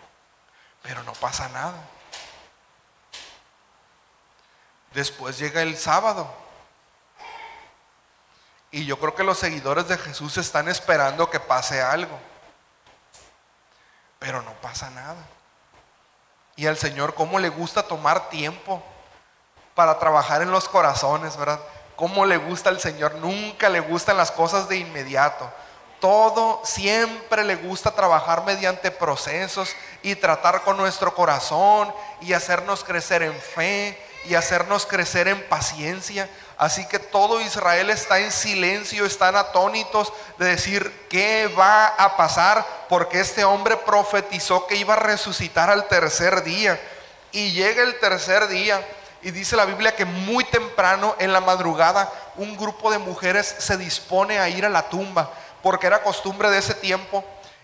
pero 0.83 1.01
no 1.01 1.13
pasa 1.13 1.49
nada. 1.49 1.73
Después 4.93 5.39
llega 5.39 5.63
el 5.63 5.75
sábado. 5.75 6.31
Y 8.69 8.85
yo 8.85 8.99
creo 8.99 9.15
que 9.15 9.23
los 9.23 9.39
seguidores 9.39 9.87
de 9.87 9.97
Jesús 9.97 10.37
están 10.37 10.69
esperando 10.69 11.31
que 11.31 11.39
pase 11.39 11.81
algo. 11.81 12.19
Pero 14.19 14.43
no 14.43 14.53
pasa 14.61 14.91
nada. 14.91 15.25
Y 16.55 16.67
al 16.67 16.77
Señor, 16.77 17.15
¿cómo 17.15 17.39
le 17.39 17.49
gusta 17.49 17.87
tomar 17.87 18.29
tiempo 18.29 18.83
para 19.73 19.97
trabajar 19.97 20.43
en 20.43 20.51
los 20.51 20.69
corazones, 20.69 21.37
verdad? 21.37 21.59
¿Cómo 21.95 22.23
le 22.23 22.37
gusta 22.37 22.69
al 22.69 22.79
Señor? 22.79 23.15
Nunca 23.15 23.67
le 23.67 23.79
gustan 23.79 24.15
las 24.15 24.29
cosas 24.29 24.69
de 24.69 24.77
inmediato. 24.77 25.51
Todo 25.99 26.61
siempre 26.63 27.43
le 27.43 27.55
gusta 27.55 27.91
trabajar 27.91 28.43
mediante 28.43 28.91
procesos 28.91 29.75
y 30.03 30.15
tratar 30.15 30.61
con 30.63 30.77
nuestro 30.77 31.15
corazón 31.15 31.93
y 32.21 32.33
hacernos 32.33 32.83
crecer 32.83 33.23
en 33.23 33.33
fe 33.33 33.97
y 34.25 34.35
hacernos 34.35 34.85
crecer 34.85 35.27
en 35.27 35.41
paciencia. 35.47 36.29
Así 36.57 36.87
que 36.87 36.99
todo 36.99 37.41
Israel 37.41 37.89
está 37.89 38.19
en 38.19 38.31
silencio, 38.31 39.05
están 39.05 39.35
atónitos 39.35 40.13
de 40.37 40.45
decir 40.45 41.07
qué 41.09 41.47
va 41.47 41.87
a 41.87 42.15
pasar, 42.15 42.65
porque 42.87 43.19
este 43.19 43.43
hombre 43.43 43.75
profetizó 43.77 44.65
que 44.67 44.75
iba 44.75 44.93
a 44.93 44.99
resucitar 44.99 45.69
al 45.69 45.87
tercer 45.87 46.43
día. 46.43 46.79
Y 47.31 47.51
llega 47.51 47.83
el 47.83 47.99
tercer 47.99 48.47
día 48.47 48.81
y 49.21 49.31
dice 49.31 49.55
la 49.55 49.65
Biblia 49.65 49.95
que 49.95 50.05
muy 50.05 50.43
temprano 50.43 51.15
en 51.19 51.33
la 51.33 51.41
madrugada 51.41 52.11
un 52.35 52.55
grupo 52.55 52.91
de 52.91 52.99
mujeres 52.99 53.55
se 53.57 53.75
dispone 53.75 54.39
a 54.39 54.47
ir 54.49 54.65
a 54.65 54.69
la 54.69 54.83
tumba, 54.83 55.31
porque 55.65 55.87
era 55.87 56.03
costumbre 56.03 56.51
de 56.51 56.59
ese 56.59 56.75
tiempo 56.75 57.23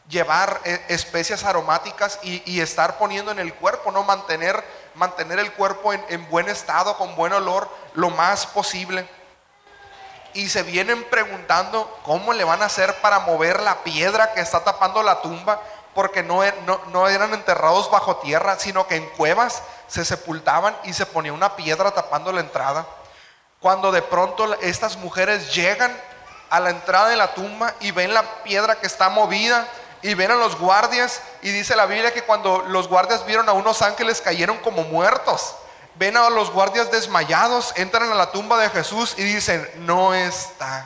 llevar 0.10 0.60
eh, 0.64 0.84
especias 0.88 1.44
aromáticas 1.44 2.18
y, 2.24 2.60
estar 2.60 2.98
poniendo 2.98 3.30
en 3.30 3.38
el 3.38 3.54
cuerpo, 3.54 3.92
no 3.92 4.02
mantener 4.02 4.64
mantener 4.96 5.38
el 5.38 5.54
cuerpo 5.54 5.94
en, 5.94 6.30
buen 6.32 6.50
estado, 6.50 6.98
con 6.98 7.16
buen 7.16 7.32
olor, 7.32 7.70
lo 7.94 8.10
más 8.10 8.48
posible. 8.48 9.08
Y 10.34 10.50
se 10.50 10.64
vienen 10.64 11.04
preguntando 11.12 11.96
cómo 12.02 12.34
le 12.34 12.44
van 12.44 12.64
a 12.64 12.66
hacer 12.66 12.92
para 13.02 13.20
mover 13.20 13.62
la 13.62 13.84
piedra 13.84 14.34
que 14.34 14.42
está 14.42 14.64
tapando 14.64 15.04
la 15.04 15.22
tumba, 15.22 15.62
porque 15.94 16.24
no, 16.24 16.44
er, 16.44 16.60
no, 16.66 16.82
no, 16.88 17.08
eran 17.08 17.36
enterrados 17.36 17.92
bajo 17.92 18.16
tierra, 18.16 18.58
sino 18.58 18.88
que 18.88 18.96
en 18.96 19.08
cuevas 19.10 19.62
se 19.86 20.06
sepultaban 20.06 20.76
y 20.86 20.94
se 20.94 21.06
ponía 21.06 21.34
una 21.34 21.56
piedra 21.56 21.92
tapando 21.92 22.32
la 22.32 22.42
entrada. 22.42 22.84
Cuando 23.60 23.92
de 23.92 24.02
pronto 24.02 24.52
estas 24.56 24.98
mujeres 24.98 25.54
llegan 25.54 25.96
a 26.52 26.60
la 26.60 26.70
entrada 26.70 27.10
de 27.10 27.16
la 27.16 27.34
tumba 27.34 27.74
y 27.80 27.90
ven 27.90 28.14
la 28.14 28.44
piedra 28.44 28.76
que 28.76 28.86
está 28.86 29.10
movida, 29.10 29.68
y 30.04 30.14
ven 30.14 30.32
a 30.32 30.36
los 30.36 30.58
guardias 30.58 31.22
y 31.42 31.50
dice 31.52 31.76
la 31.76 31.86
Biblia 31.86 32.14
que 32.14 32.24
cuando 32.24 32.64
los 32.68 32.88
guardias 32.88 33.26
vieron 33.26 33.48
a 33.50 33.54
unos 33.54 33.82
ángeles 33.82 34.22
cayeron 34.22 34.58
como 34.58 34.84
muertos. 34.84 35.56
ven 35.96 36.18
a 36.18 36.30
los 36.30 36.50
guardias 36.52 36.90
desmayados, 36.90 37.74
entran 37.76 38.12
a 38.12 38.16
la 38.16 38.32
tumba 38.32 38.58
de 38.58 38.70
Jesús 38.70 39.14
y 39.18 39.24
dicen, 39.24 39.70
no 39.76 40.14
está. 40.14 40.86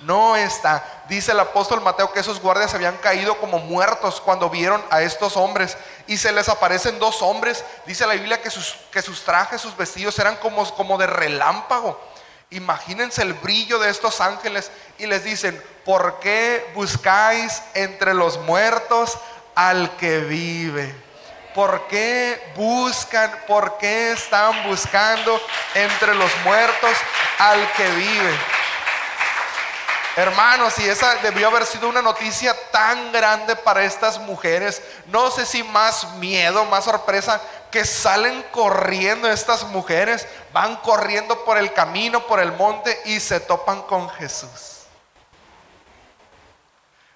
No 0.00 0.36
está. 0.36 0.84
Dice 1.08 1.30
el 1.30 1.40
apóstol 1.40 1.80
Mateo 1.80 2.12
que 2.12 2.20
esos 2.20 2.40
guardias 2.40 2.74
habían 2.74 2.96
caído 2.96 3.38
como 3.38 3.60
muertos 3.60 4.20
cuando 4.20 4.50
vieron 4.50 4.84
a 4.90 5.00
estos 5.00 5.36
hombres 5.36 5.76
y 6.08 6.18
se 6.18 6.32
les 6.32 6.48
aparecen 6.48 6.98
dos 6.98 7.22
hombres. 7.22 7.64
Dice 7.86 8.06
la 8.06 8.14
Biblia 8.14 8.42
que 8.42 8.50
sus, 8.50 8.74
que 8.90 9.00
sus 9.00 9.24
trajes, 9.24 9.60
sus 9.60 9.76
vestidos 9.76 10.18
eran 10.18 10.36
como, 10.36 10.68
como 10.74 10.98
de 10.98 11.06
relámpago. 11.06 11.98
Imagínense 12.52 13.22
el 13.22 13.34
brillo 13.34 13.78
de 13.78 13.90
estos 13.90 14.20
ángeles 14.20 14.70
y 14.98 15.06
les 15.06 15.24
dicen, 15.24 15.60
¿por 15.84 16.20
qué 16.20 16.70
buscáis 16.74 17.62
entre 17.74 18.14
los 18.14 18.38
muertos 18.40 19.18
al 19.54 19.96
que 19.96 20.18
vive? 20.18 20.94
¿Por 21.54 21.86
qué 21.88 22.52
buscan, 22.54 23.30
por 23.46 23.78
qué 23.78 24.12
están 24.12 24.68
buscando 24.68 25.40
entre 25.74 26.14
los 26.14 26.30
muertos 26.44 26.96
al 27.38 27.72
que 27.72 27.88
vive? 27.90 28.38
Hermanos, 30.14 30.78
y 30.78 30.86
esa 30.86 31.14
debió 31.16 31.48
haber 31.48 31.64
sido 31.64 31.88
una 31.88 32.02
noticia 32.02 32.54
tan 32.70 33.12
grande 33.12 33.56
para 33.56 33.82
estas 33.82 34.18
mujeres. 34.18 34.82
No 35.06 35.30
sé 35.30 35.46
si 35.46 35.62
más 35.62 36.14
miedo, 36.16 36.66
más 36.66 36.84
sorpresa, 36.84 37.40
que 37.70 37.86
salen 37.86 38.44
corriendo 38.52 39.30
estas 39.30 39.64
mujeres, 39.64 40.28
van 40.52 40.76
corriendo 40.76 41.44
por 41.46 41.56
el 41.56 41.72
camino, 41.72 42.26
por 42.26 42.40
el 42.40 42.52
monte 42.52 43.00
y 43.06 43.20
se 43.20 43.40
topan 43.40 43.80
con 43.82 44.10
Jesús. 44.10 44.82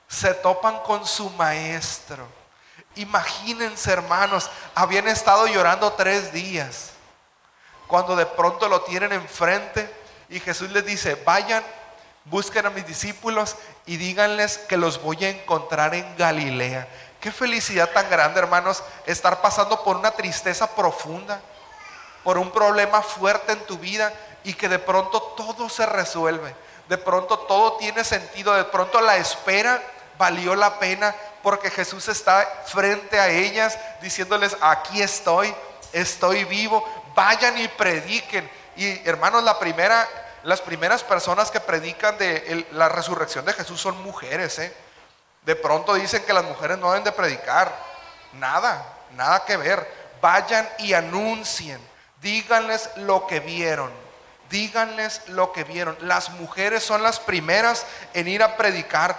Se 0.08 0.32
topan 0.32 0.78
con 0.78 1.06
su 1.06 1.28
maestro. 1.30 2.26
Imagínense, 2.94 3.92
hermanos, 3.92 4.50
habían 4.74 5.06
estado 5.06 5.46
llorando 5.46 5.92
tres 5.92 6.32
días. 6.32 6.92
Cuando 7.86 8.16
de 8.16 8.24
pronto 8.24 8.68
lo 8.68 8.80
tienen 8.80 9.12
enfrente 9.12 9.94
y 10.30 10.40
Jesús 10.40 10.70
les 10.70 10.86
dice, 10.86 11.14
vayan 11.26 11.62
busquen 12.26 12.66
a 12.66 12.70
mis 12.70 12.86
discípulos 12.86 13.56
y 13.86 13.96
díganles 13.96 14.58
que 14.58 14.76
los 14.76 15.00
voy 15.00 15.24
a 15.24 15.30
encontrar 15.30 15.94
en 15.94 16.16
Galilea. 16.16 16.88
Qué 17.20 17.32
felicidad 17.32 17.90
tan 17.90 18.08
grande, 18.10 18.38
hermanos, 18.40 18.82
estar 19.06 19.40
pasando 19.40 19.82
por 19.82 19.96
una 19.96 20.10
tristeza 20.10 20.74
profunda, 20.74 21.40
por 22.22 22.38
un 22.38 22.50
problema 22.50 23.02
fuerte 23.02 23.52
en 23.52 23.60
tu 23.66 23.78
vida 23.78 24.12
y 24.44 24.54
que 24.54 24.68
de 24.68 24.78
pronto 24.78 25.20
todo 25.36 25.68
se 25.68 25.86
resuelve. 25.86 26.54
De 26.88 26.98
pronto 26.98 27.38
todo 27.40 27.76
tiene 27.78 28.04
sentido, 28.04 28.54
de 28.54 28.64
pronto 28.64 29.00
la 29.00 29.16
espera 29.16 29.82
valió 30.18 30.54
la 30.54 30.78
pena 30.78 31.14
porque 31.42 31.70
Jesús 31.70 32.08
está 32.08 32.48
frente 32.66 33.18
a 33.18 33.28
ellas 33.28 33.78
diciéndoles, 34.00 34.56
aquí 34.60 35.02
estoy, 35.02 35.54
estoy 35.92 36.44
vivo, 36.44 36.84
vayan 37.14 37.58
y 37.58 37.68
prediquen. 37.68 38.48
Y 38.76 39.08
hermanos, 39.08 39.42
la 39.42 39.58
primera 39.58 40.08
las 40.46 40.60
primeras 40.60 41.02
personas 41.02 41.50
que 41.50 41.58
predican 41.58 42.16
de 42.18 42.68
la 42.70 42.88
resurrección 42.88 43.44
de 43.44 43.52
Jesús 43.52 43.80
son 43.80 44.00
mujeres. 44.04 44.60
¿eh? 44.60 44.72
De 45.44 45.56
pronto 45.56 45.94
dicen 45.94 46.22
que 46.24 46.32
las 46.32 46.44
mujeres 46.44 46.78
no 46.78 46.92
deben 46.92 47.02
de 47.02 47.10
predicar. 47.10 47.76
Nada, 48.34 48.94
nada 49.16 49.44
que 49.44 49.56
ver. 49.56 49.84
Vayan 50.20 50.68
y 50.78 50.92
anuncien. 50.92 51.80
Díganles 52.22 52.90
lo 52.94 53.26
que 53.26 53.40
vieron. 53.40 53.90
Díganles 54.48 55.28
lo 55.30 55.52
que 55.52 55.64
vieron. 55.64 55.98
Las 56.02 56.30
mujeres 56.30 56.84
son 56.84 57.02
las 57.02 57.18
primeras 57.18 57.84
en 58.14 58.28
ir 58.28 58.44
a 58.44 58.56
predicar. 58.56 59.16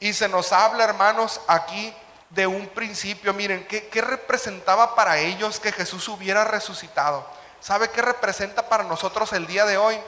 Y 0.00 0.12
se 0.12 0.28
nos 0.28 0.52
habla, 0.52 0.84
hermanos, 0.84 1.40
aquí 1.46 1.94
de 2.28 2.46
un 2.46 2.66
principio. 2.68 3.32
Miren, 3.32 3.66
¿qué, 3.66 3.88
qué 3.88 4.02
representaba 4.02 4.94
para 4.94 5.16
ellos 5.16 5.58
que 5.60 5.72
Jesús 5.72 6.06
hubiera 6.08 6.44
resucitado? 6.44 7.26
¿Sabe 7.64 7.88
qué 7.88 8.02
representa 8.02 8.68
para 8.68 8.84
nosotros 8.84 9.32
el 9.32 9.46
día 9.46 9.64
de 9.64 9.78
hoy? 9.78 9.98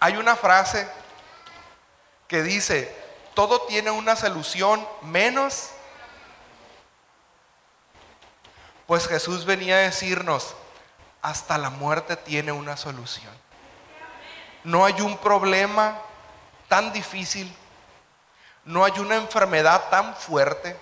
Hay 0.00 0.16
una 0.16 0.34
frase 0.34 0.88
que 2.26 2.42
dice, 2.42 2.92
todo 3.34 3.60
tiene 3.66 3.92
una 3.92 4.16
solución 4.16 4.84
menos. 5.02 5.70
Pues 8.88 9.06
Jesús 9.06 9.44
venía 9.44 9.76
a 9.76 9.82
decirnos, 9.82 10.56
hasta 11.22 11.56
la 11.56 11.70
muerte 11.70 12.16
tiene 12.16 12.50
una 12.50 12.76
solución. 12.76 13.32
No 14.64 14.84
hay 14.84 15.00
un 15.02 15.16
problema 15.18 16.00
tan 16.66 16.92
difícil, 16.92 17.56
no 18.64 18.84
hay 18.84 18.98
una 18.98 19.14
enfermedad 19.14 19.88
tan 19.88 20.16
fuerte, 20.16 20.76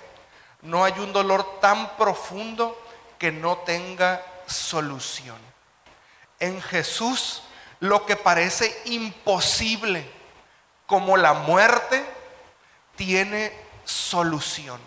no 0.62 0.83
hay 0.83 0.94
un 0.98 1.12
dolor 1.12 1.61
tan 1.61 1.94
profundo 1.98 2.74
que 3.18 3.30
no 3.30 3.59
tenga 3.59 4.22
solución. 4.50 5.38
En 6.38 6.60
Jesús 6.60 7.42
lo 7.80 8.04
que 8.04 8.16
parece 8.16 8.78
imposible, 8.84 10.08
como 10.86 11.16
la 11.16 11.32
muerte, 11.32 12.04
tiene 12.96 13.52
solución. 13.84 14.80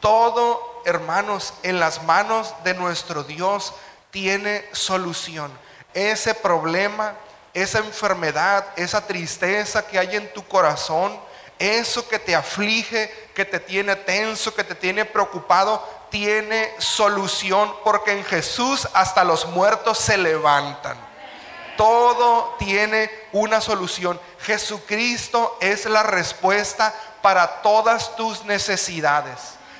Todo, 0.00 0.82
hermanos, 0.84 1.54
en 1.62 1.80
las 1.80 2.02
manos 2.04 2.54
de 2.64 2.74
nuestro 2.74 3.24
Dios 3.24 3.74
tiene 4.10 4.64
solución. 4.72 5.50
Ese 5.94 6.34
problema, 6.34 7.14
esa 7.54 7.78
enfermedad, 7.78 8.66
esa 8.76 9.06
tristeza 9.06 9.86
que 9.86 9.98
hay 9.98 10.16
en 10.16 10.32
tu 10.32 10.46
corazón, 10.46 11.18
eso 11.62 12.08
que 12.08 12.18
te 12.18 12.34
aflige, 12.34 13.30
que 13.34 13.44
te 13.44 13.60
tiene 13.60 13.94
tenso, 13.94 14.52
que 14.52 14.64
te 14.64 14.74
tiene 14.74 15.04
preocupado, 15.04 15.80
tiene 16.10 16.74
solución 16.78 17.72
porque 17.84 18.12
en 18.12 18.24
Jesús 18.24 18.88
hasta 18.92 19.22
los 19.22 19.46
muertos 19.46 19.98
se 19.98 20.18
levantan. 20.18 20.98
Todo 21.76 22.56
tiene 22.58 23.10
una 23.30 23.60
solución. 23.60 24.20
Jesucristo 24.40 25.56
es 25.60 25.86
la 25.86 26.02
respuesta 26.02 26.92
para 27.22 27.62
todas 27.62 28.16
tus 28.16 28.44
necesidades. 28.44 29.38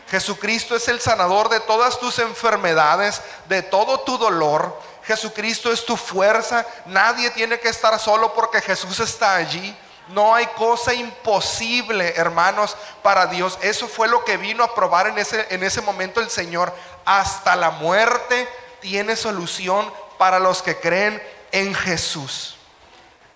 Jesucristo 0.08 0.76
es 0.76 0.86
el 0.88 1.00
sanador 1.00 1.48
de 1.48 1.58
todas 1.60 1.98
tus 1.98 2.18
enfermedades, 2.20 3.20
de 3.48 3.62
todo 3.62 4.00
tu 4.00 4.18
dolor. 4.18 4.78
Jesucristo 5.04 5.72
es 5.72 5.84
tu 5.84 5.96
fuerza. 5.96 6.64
Nadie 6.86 7.30
tiene 7.30 7.58
que 7.58 7.70
estar 7.70 7.98
solo 7.98 8.32
porque 8.32 8.60
Jesús 8.60 9.00
está 9.00 9.34
allí. 9.34 9.76
No 10.08 10.34
hay 10.34 10.46
cosa 10.48 10.92
imposible, 10.94 12.14
hermanos, 12.16 12.76
para 13.02 13.26
Dios. 13.26 13.58
Eso 13.62 13.88
fue 13.88 14.08
lo 14.08 14.24
que 14.24 14.36
vino 14.36 14.64
a 14.64 14.74
probar 14.74 15.06
en 15.06 15.18
ese, 15.18 15.46
en 15.50 15.62
ese 15.62 15.80
momento 15.80 16.20
el 16.20 16.30
Señor. 16.30 16.74
Hasta 17.04 17.56
la 17.56 17.70
muerte 17.70 18.48
tiene 18.80 19.16
solución 19.16 19.92
para 20.18 20.38
los 20.38 20.62
que 20.62 20.78
creen 20.78 21.22
en 21.52 21.74
Jesús. 21.74 22.56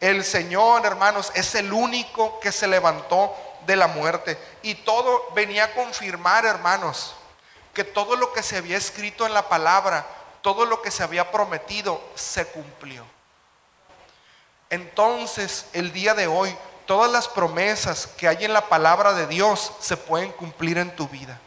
El 0.00 0.24
Señor, 0.24 0.84
hermanos, 0.84 1.32
es 1.34 1.54
el 1.54 1.72
único 1.72 2.38
que 2.40 2.52
se 2.52 2.66
levantó 2.66 3.34
de 3.66 3.76
la 3.76 3.86
muerte. 3.86 4.38
Y 4.62 4.74
todo 4.74 5.30
venía 5.34 5.64
a 5.64 5.72
confirmar, 5.72 6.44
hermanos, 6.44 7.14
que 7.72 7.84
todo 7.84 8.16
lo 8.16 8.32
que 8.32 8.42
se 8.42 8.56
había 8.56 8.76
escrito 8.76 9.26
en 9.26 9.34
la 9.34 9.48
palabra, 9.48 10.06
todo 10.42 10.64
lo 10.64 10.82
que 10.82 10.90
se 10.90 11.02
había 11.02 11.30
prometido, 11.30 12.00
se 12.14 12.46
cumplió. 12.46 13.04
Entonces, 14.70 15.66
el 15.72 15.92
día 15.92 16.14
de 16.14 16.26
hoy, 16.26 16.56
todas 16.86 17.10
las 17.10 17.28
promesas 17.28 18.06
que 18.06 18.28
hay 18.28 18.44
en 18.44 18.52
la 18.52 18.68
palabra 18.68 19.12
de 19.12 19.26
Dios 19.26 19.72
se 19.80 19.96
pueden 19.96 20.32
cumplir 20.32 20.78
en 20.78 20.94
tu 20.94 21.08
vida. 21.08 21.38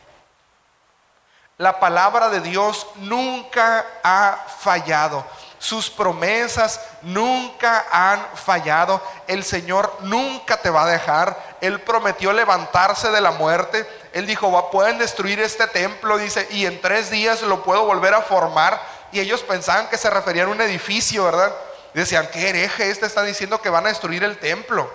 La 1.58 1.80
palabra 1.80 2.30
de 2.30 2.40
Dios 2.40 2.88
nunca 2.96 3.86
ha 4.02 4.46
fallado. 4.62 5.26
Sus 5.58 5.90
promesas 5.90 6.80
nunca 7.02 7.86
han 7.92 8.26
fallado. 8.36 9.02
El 9.28 9.44
Señor 9.44 9.94
nunca 10.00 10.56
te 10.56 10.70
va 10.70 10.84
a 10.84 10.90
dejar. 10.90 11.38
Él 11.60 11.82
prometió 11.82 12.32
levantarse 12.32 13.12
de 13.12 13.20
la 13.20 13.32
muerte. 13.32 13.86
Él 14.14 14.26
dijo, 14.26 14.72
pueden 14.72 14.98
destruir 14.98 15.42
este 15.42 15.68
templo, 15.68 16.18
dice, 16.18 16.48
y 16.52 16.66
en 16.66 16.80
tres 16.80 17.10
días 17.10 17.42
lo 17.42 17.62
puedo 17.62 17.84
volver 17.84 18.14
a 18.14 18.22
formar. 18.22 18.82
Y 19.12 19.20
ellos 19.20 19.44
pensaban 19.44 19.90
que 19.90 19.98
se 19.98 20.10
refería 20.10 20.46
a 20.46 20.48
un 20.48 20.62
edificio, 20.62 21.26
¿verdad? 21.26 21.54
Decían, 21.94 22.30
¿qué 22.32 22.50
hereje 22.50 22.90
este 22.90 23.06
está 23.06 23.24
diciendo 23.24 23.62
que 23.62 23.70
van 23.70 23.86
a 23.86 23.90
destruir 23.90 24.24
el 24.24 24.38
templo? 24.38 24.92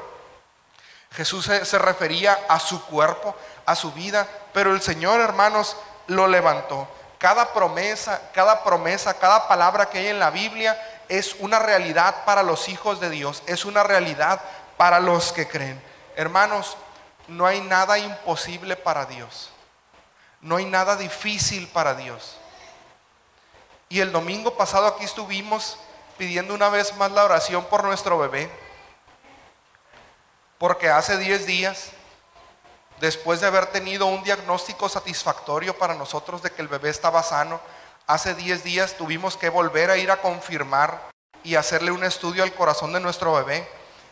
Jesús 1.12 1.44
se, 1.44 1.78
refería 1.78 2.38
a 2.48 2.58
su 2.58 2.84
cuerpo, 2.86 3.36
a 3.66 3.74
su 3.74 3.92
vida, 3.92 4.26
pero 4.52 4.72
el 4.72 4.82
Señor, 4.82 5.20
hermanos, 5.20 5.76
lo 6.08 6.26
levantó. 6.26 6.88
Cada 7.18 7.52
promesa, 7.52 8.30
cada 8.32 8.64
promesa, 8.64 9.14
cada 9.14 9.46
palabra 9.48 9.88
que 9.88 9.98
hay 9.98 10.08
en 10.08 10.18
la 10.18 10.30
Biblia 10.30 10.80
es 11.08 11.36
una 11.38 11.58
realidad 11.58 12.24
para 12.24 12.42
los 12.42 12.68
hijos 12.68 13.00
de 13.00 13.10
Dios, 13.10 13.42
es 13.46 13.64
una 13.64 13.82
realidad 13.82 14.40
para 14.76 15.00
los 15.00 15.32
que 15.32 15.46
creen. 15.46 15.80
Hermanos, 16.16 16.76
no 17.28 17.46
hay 17.46 17.60
nada 17.60 17.98
imposible 17.98 18.76
para 18.76 19.06
Dios. 19.06 19.50
No 20.40 20.56
hay 20.56 20.66
nada 20.66 20.96
difícil 20.96 21.68
para 21.68 21.94
Dios. 21.94 22.36
Y 23.88 24.00
el 24.00 24.12
domingo 24.12 24.56
pasado 24.56 24.86
aquí 24.86 25.04
estuvimos 25.04 25.78
pidiendo 26.16 26.54
una 26.54 26.68
vez 26.68 26.96
más 26.96 27.12
la 27.12 27.24
oración 27.24 27.64
por 27.66 27.84
nuestro 27.84 28.18
bebé. 28.18 28.50
Porque 30.58 30.88
hace 30.88 31.18
10 31.18 31.46
días, 31.46 31.90
después 33.00 33.40
de 33.40 33.46
haber 33.46 33.66
tenido 33.66 34.06
un 34.06 34.22
diagnóstico 34.22 34.88
satisfactorio 34.88 35.76
para 35.76 35.94
nosotros 35.94 36.42
de 36.42 36.50
que 36.50 36.62
el 36.62 36.68
bebé 36.68 36.90
estaba 36.90 37.22
sano, 37.22 37.60
Hace 38.06 38.34
10 38.34 38.64
días 38.64 38.94
tuvimos 38.98 39.38
que 39.38 39.48
volver 39.48 39.90
a 39.90 39.96
ir 39.96 40.10
a 40.10 40.20
confirmar 40.20 41.00
y 41.42 41.54
hacerle 41.54 41.90
un 41.90 42.04
estudio 42.04 42.42
al 42.42 42.52
corazón 42.52 42.92
de 42.92 43.00
nuestro 43.00 43.32
bebé. 43.32 43.66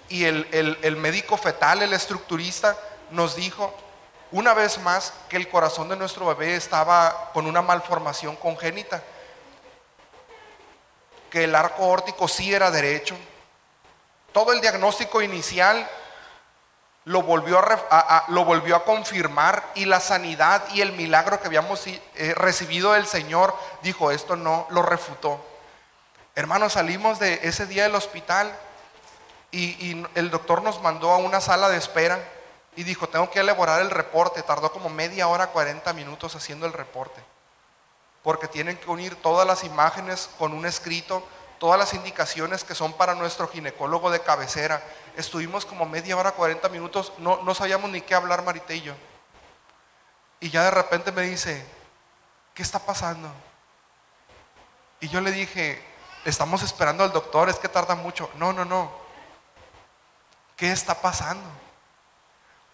Y 0.08 0.24
el, 0.24 0.48
el 0.50 0.96
médico 0.96 1.36
fetal, 1.36 1.82
el 1.82 1.92
estructurista, 1.92 2.74
nos 3.10 3.36
dijo 3.36 3.74
una 4.30 4.54
vez 4.54 4.78
más 4.78 5.12
que 5.28 5.36
el 5.36 5.50
corazón 5.50 5.90
de 5.90 5.96
nuestro 5.96 6.24
bebé 6.26 6.56
estaba 6.56 7.30
con 7.34 7.46
una 7.46 7.60
malformación 7.60 8.34
congénita, 8.36 9.02
que 11.32 11.44
el 11.44 11.54
arco 11.54 11.88
órtico 11.88 12.28
sí 12.28 12.52
era 12.52 12.70
derecho. 12.70 13.16
Todo 14.32 14.52
el 14.52 14.60
diagnóstico 14.60 15.22
inicial 15.22 15.88
lo 17.06 17.22
volvió 17.22 17.58
a, 17.58 18.84
confirmar 18.84 19.64
y 19.74 19.86
la 19.86 19.98
sanidad 19.98 20.62
y 20.74 20.82
el 20.82 20.92
milagro 20.92 21.40
que 21.40 21.46
habíamos 21.46 21.86
eh, 21.86 22.00
recibido 22.36 22.92
del 22.92 23.06
Señor, 23.06 23.56
dijo, 23.82 24.10
esto 24.10 24.36
no, 24.36 24.66
lo 24.68 24.82
refutó. 24.82 25.42
Hermanos, 26.34 26.74
salimos 26.74 27.18
de 27.18 27.40
ese 27.42 27.66
día 27.66 27.84
del 27.84 27.94
hospital 27.94 28.54
y, 29.50 30.04
el 30.14 30.30
doctor 30.30 30.62
nos 30.62 30.82
mandó 30.82 31.10
a 31.10 31.16
una 31.16 31.40
sala 31.40 31.70
de 31.70 31.78
espera 31.78 32.22
y 32.76 32.84
dijo, 32.84 33.08
tengo 33.08 33.30
que 33.30 33.40
elaborar 33.40 33.80
el 33.80 33.90
reporte. 33.90 34.42
Tardó 34.42 34.70
como 34.70 34.90
media 34.90 35.28
hora, 35.28 35.46
40 35.46 35.94
minutos 35.94 36.36
haciendo 36.36 36.66
el 36.66 36.74
reporte. 36.74 37.22
Porque 38.22 38.48
tienen 38.48 38.76
que 38.76 38.90
unir 38.90 39.16
todas 39.16 39.46
las 39.46 39.64
imágenes 39.64 40.30
con 40.38 40.52
un 40.52 40.66
escrito, 40.66 41.26
todas 41.58 41.78
las 41.78 41.94
indicaciones 41.94 42.64
que 42.64 42.74
son 42.74 42.92
para 42.92 43.14
nuestro 43.14 43.48
ginecólogo 43.48 44.10
de 44.10 44.20
cabecera 44.20 44.82
estuvimos 45.16 45.66
como 45.66 45.86
media 45.86 46.16
hora, 46.16 46.32
40 46.32 46.68
minutos, 46.68 47.12
no, 47.18 47.42
no 47.42 47.54
sabíamos 47.54 47.90
ni 47.90 48.00
qué 48.00 48.14
hablar 48.14 48.42
Marité 48.44 48.76
y 48.76 48.82
yo. 48.82 48.94
Y 50.40 50.50
ya 50.50 50.64
de 50.64 50.70
repente 50.70 51.12
me 51.12 51.22
dice, 51.22 51.64
¿qué 52.54 52.62
está 52.62 52.78
pasando? 52.78 53.30
Y 55.00 55.08
yo 55.08 55.20
le 55.20 55.30
dije, 55.30 55.82
estamos 56.24 56.62
esperando 56.62 57.04
al 57.04 57.12
doctor, 57.12 57.48
es 57.48 57.56
que 57.56 57.68
tarda 57.68 57.94
mucho. 57.94 58.30
No, 58.36 58.52
no, 58.52 58.64
no. 58.64 58.90
¿Qué 60.56 60.72
está 60.72 61.00
pasando? 61.00 61.48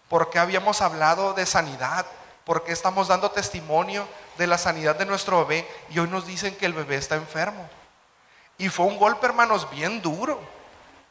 ¿Por 0.07 0.29
qué 0.29 0.39
habíamos 0.39 0.81
hablado 0.81 1.33
de 1.33 1.45
sanidad? 1.45 2.05
¿Por 2.49 2.63
qué 2.63 2.71
estamos 2.71 3.09
dando 3.09 3.29
testimonio 3.29 4.07
de 4.39 4.47
la 4.47 4.57
sanidad 4.57 4.95
de 4.95 5.05
nuestro 5.05 5.45
bebé? 5.45 5.69
Y 5.91 5.99
hoy 5.99 6.07
nos 6.07 6.25
dicen 6.25 6.55
que 6.55 6.65
el 6.65 6.73
bebé 6.73 6.95
está 6.95 7.13
enfermo. 7.13 7.69
Y 8.57 8.69
fue 8.69 8.87
un 8.87 8.97
golpe, 8.97 9.27
hermanos, 9.27 9.69
bien 9.69 10.01
duro 10.01 10.41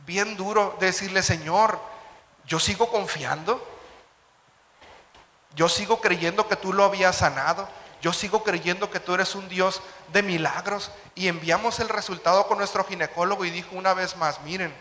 bien 0.08 0.36
duro 0.36 0.74
decirle, 0.80 1.22
Señor, 1.22 1.78
yo 2.46 2.58
sigo 2.58 2.90
confiando, 2.90 3.64
yo 5.54 5.68
sigo 5.68 6.00
creyendo 6.00 6.48
que 6.48 6.56
tú 6.56 6.72
lo 6.72 6.84
habías 6.84 7.16
sanado, 7.16 7.68
yo 8.00 8.12
sigo 8.14 8.42
creyendo 8.42 8.90
que 8.90 9.00
tú 9.00 9.14
eres 9.14 9.34
un 9.34 9.48
Dios 9.48 9.82
de 10.12 10.22
milagros 10.22 10.90
y 11.14 11.28
enviamos 11.28 11.78
el 11.78 11.90
resultado 11.90 12.48
con 12.48 12.58
nuestro 12.58 12.84
ginecólogo 12.84 13.44
y 13.44 13.50
dijo 13.50 13.76
una 13.76 13.92
vez 13.92 14.16
más, 14.16 14.40
miren, 14.40 14.74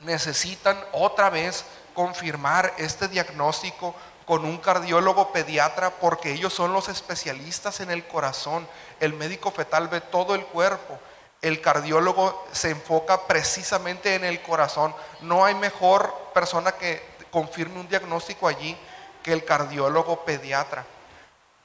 necesitan 0.00 0.78
otra 0.92 1.30
vez 1.30 1.64
confirmar 1.94 2.74
este 2.76 3.08
diagnóstico 3.08 3.94
con 4.26 4.44
un 4.44 4.58
cardiólogo 4.58 5.32
pediatra 5.32 5.90
porque 5.90 6.32
ellos 6.32 6.52
son 6.52 6.72
los 6.72 6.88
especialistas 6.88 7.80
en 7.80 7.90
el 7.90 8.06
corazón. 8.06 8.66
El 9.00 9.14
médico 9.14 9.50
fetal 9.50 9.88
ve 9.88 10.00
todo 10.00 10.34
el 10.34 10.44
cuerpo 10.46 10.98
el 11.44 11.60
cardiólogo 11.60 12.46
se 12.52 12.70
enfoca 12.70 13.26
precisamente 13.26 14.14
en 14.14 14.24
el 14.24 14.40
corazón. 14.40 14.94
No 15.20 15.44
hay 15.44 15.54
mejor 15.54 16.30
persona 16.32 16.72
que 16.72 17.06
confirme 17.30 17.80
un 17.80 17.88
diagnóstico 17.88 18.48
allí 18.48 18.74
que 19.22 19.30
el 19.34 19.44
cardiólogo 19.44 20.24
pediatra. 20.24 20.86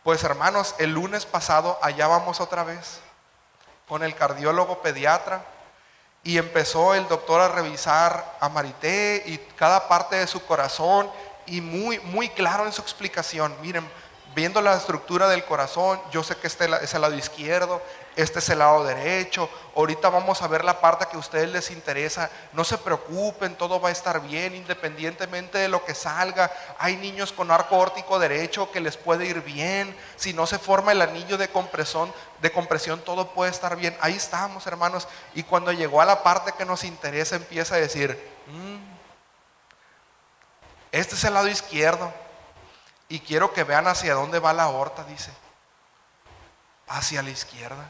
Pues 0.04 0.22
hermanos, 0.26 0.76
el 0.80 0.92
lunes 0.92 1.26
pasado 1.26 1.80
allá 1.82 2.08
vamos 2.08 2.42
otra 2.42 2.66
vez 2.66 3.00
con 3.88 4.04
el 4.04 4.16
cardiólogo 4.16 4.82
pediatra 4.82 5.46
y 6.24 6.38
empezó 6.38 6.94
el 6.94 7.08
doctor 7.08 7.40
a 7.40 7.48
revisar 7.48 8.36
a 8.42 8.50
Marité 8.50 9.24
y 9.28 9.38
cada 9.56 9.88
parte 9.88 10.18
de 10.18 10.28
su 10.28 10.46
corazón 10.46 11.10
y 11.50 11.62
muy, 11.62 12.00
muy 12.00 12.30
claro 12.30 12.66
en 12.66 12.72
su 12.72 12.82
explicación. 12.82 13.56
Miren, 13.62 13.88
viendo 14.36 14.62
la 14.62 14.76
estructura 14.76 15.28
del 15.28 15.44
corazón, 15.44 16.00
yo 16.12 16.24
sé 16.24 16.36
que 16.36 16.48
este 16.48 16.70
es 16.82 16.94
el 16.94 17.02
lado 17.02 17.16
izquierdo, 17.16 17.82
este 18.16 18.40
es 18.40 18.50
el 18.50 18.60
lado 18.60 18.84
derecho, 18.84 19.50
ahorita 19.76 20.10
vamos 20.10 20.42
a 20.42 20.48
ver 20.48 20.64
la 20.64 20.80
parte 20.80 21.08
que 21.10 21.16
a 21.16 21.20
ustedes 21.20 21.50
les 21.50 21.72
interesa, 21.72 22.30
no 22.54 22.64
se 22.64 22.78
preocupen, 22.78 23.56
todo 23.56 23.80
va 23.80 23.90
a 23.90 23.92
estar 23.92 24.22
bien 24.22 24.56
independientemente 24.56 25.58
de 25.58 25.68
lo 25.68 25.84
que 25.84 25.96
salga. 25.96 26.52
Hay 26.78 26.98
niños 26.98 27.32
con 27.32 27.50
arco 27.50 27.78
órtico 27.78 28.20
derecho 28.20 28.72
que 28.72 28.82
les 28.82 28.98
puede 28.98 29.26
ir 29.26 29.42
bien, 29.42 29.96
si 30.16 30.34
no 30.34 30.46
se 30.46 30.60
forma 30.60 30.92
el 30.92 31.02
anillo 31.02 31.38
de 31.38 31.50
compresión, 31.50 32.14
de 32.42 32.52
compresión 32.52 33.02
todo 33.02 33.30
puede 33.30 33.52
estar 33.52 33.76
bien. 33.76 33.98
Ahí 34.02 34.16
estamos, 34.16 34.68
hermanos, 34.68 35.08
y 35.34 35.44
cuando 35.44 35.72
llegó 35.72 36.02
a 36.02 36.06
la 36.06 36.24
parte 36.24 36.54
que 36.58 36.66
nos 36.66 36.84
interesa 36.84 37.36
empieza 37.36 37.76
a 37.76 37.80
decir, 37.80 38.18
mm, 38.48 38.89
este 40.92 41.16
es 41.16 41.24
el 41.24 41.34
lado 41.34 41.48
izquierdo 41.48 42.12
y 43.08 43.20
quiero 43.20 43.54
que 43.54 43.64
vean 43.64 43.88
hacia 43.88 44.14
dónde 44.14 44.40
va 44.40 44.54
la 44.54 44.64
aorta, 44.64 45.04
dice. 45.04 45.32
Hacia 46.88 47.22
la 47.22 47.30
izquierda. 47.30 47.86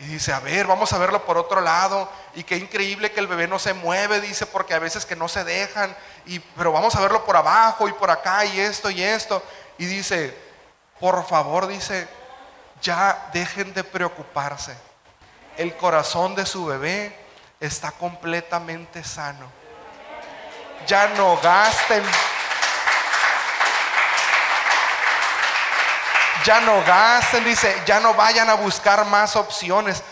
Y 0.00 0.04
dice, 0.06 0.32
a 0.32 0.40
ver, 0.40 0.66
vamos 0.66 0.92
a 0.92 0.98
verlo 0.98 1.24
por 1.24 1.38
otro 1.38 1.60
lado. 1.60 2.10
Y 2.34 2.44
qué 2.44 2.56
increíble 2.56 3.12
que 3.12 3.20
el 3.20 3.26
bebé 3.26 3.46
no 3.46 3.58
se 3.58 3.74
mueve, 3.74 4.20
dice, 4.20 4.46
porque 4.46 4.74
a 4.74 4.78
veces 4.78 5.06
que 5.06 5.14
no 5.14 5.28
se 5.28 5.44
dejan. 5.44 5.94
Y, 6.26 6.40
pero 6.40 6.72
vamos 6.72 6.94
a 6.96 7.00
verlo 7.00 7.24
por 7.24 7.36
abajo 7.36 7.88
y 7.88 7.92
por 7.92 8.10
acá 8.10 8.44
y 8.44 8.60
esto 8.60 8.90
y 8.90 9.02
esto. 9.02 9.42
Y 9.78 9.86
dice, 9.86 10.36
por 10.98 11.24
favor, 11.26 11.66
dice, 11.66 12.08
ya 12.82 13.30
dejen 13.32 13.72
de 13.72 13.84
preocuparse. 13.84 14.76
El 15.56 15.76
corazón 15.76 16.34
de 16.34 16.46
su 16.46 16.66
bebé 16.66 17.16
está 17.60 17.92
completamente 17.92 19.04
sano. 19.04 19.63
Ya 20.86 21.08
no 21.16 21.38
gasten 21.42 22.04
ya 26.44 26.60
no 26.60 26.84
gasten, 26.84 27.42
dice, 27.42 27.74
ya 27.86 28.00
no 28.00 28.14
vayan 28.14 28.50
a 28.50 28.54
buscar 28.54 29.06
más 29.06 29.34
opciones. 29.34 30.02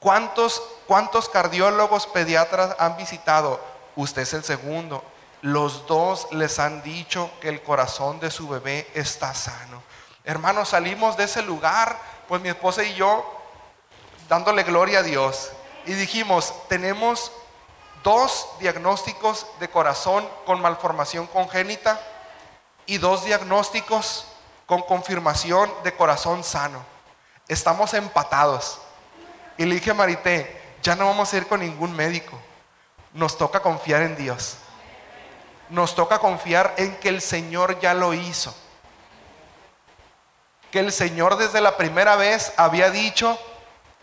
¿Cuántos, 0.00 0.60
cuántos 0.88 1.28
cardiólogos 1.28 2.08
pediatras 2.08 2.74
han 2.80 2.96
visitado? 2.96 3.60
Usted 3.94 4.22
es 4.22 4.34
el 4.34 4.42
segundo. 4.42 5.04
Los 5.40 5.86
dos 5.86 6.26
les 6.32 6.58
han 6.58 6.82
dicho 6.82 7.30
que 7.40 7.48
el 7.48 7.62
corazón 7.62 8.18
de 8.18 8.30
su 8.30 8.48
bebé 8.48 8.90
está 8.94 9.32
sano. 9.34 9.82
Hermanos, 10.24 10.70
salimos 10.70 11.16
de 11.16 11.24
ese 11.24 11.42
lugar, 11.42 11.96
pues 12.26 12.42
mi 12.42 12.48
esposa 12.48 12.82
y 12.82 12.94
yo, 12.94 13.24
dándole 14.28 14.64
gloria 14.64 14.98
a 14.98 15.02
Dios. 15.04 15.52
Y 15.86 15.92
dijimos, 15.92 16.52
tenemos 16.68 17.30
dos 18.02 18.48
diagnósticos 18.58 19.46
de 19.60 19.68
corazón 19.68 20.28
con 20.46 20.60
malformación 20.60 21.26
congénita 21.26 22.00
y 22.86 22.98
dos 22.98 23.24
diagnósticos 23.24 24.26
con 24.66 24.82
confirmación 24.82 25.72
de 25.84 25.94
corazón 25.94 26.44
sano. 26.44 26.84
Estamos 27.48 27.94
empatados. 27.94 28.80
Y 29.58 29.64
le 29.64 29.74
dije 29.74 29.90
a 29.90 29.94
Marité, 29.94 30.60
ya 30.82 30.96
no 30.96 31.06
vamos 31.06 31.32
a 31.32 31.36
ir 31.36 31.46
con 31.46 31.60
ningún 31.60 31.92
médico. 31.92 32.38
Nos 33.12 33.36
toca 33.36 33.60
confiar 33.60 34.02
en 34.02 34.16
Dios. 34.16 34.56
Nos 35.68 35.94
toca 35.94 36.18
confiar 36.18 36.74
en 36.76 36.96
que 36.96 37.08
el 37.08 37.20
Señor 37.20 37.78
ya 37.80 37.94
lo 37.94 38.14
hizo. 38.14 38.54
Que 40.70 40.80
el 40.80 40.92
Señor 40.92 41.36
desde 41.36 41.60
la 41.60 41.76
primera 41.76 42.16
vez 42.16 42.52
había 42.56 42.90
dicho, 42.90 43.38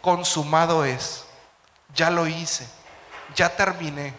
consumado 0.01 0.85
es. 0.85 1.25
Ya 1.95 2.11
lo 2.11 2.27
hice. 2.27 2.67
Ya 3.35 3.55
terminé. 3.55 4.13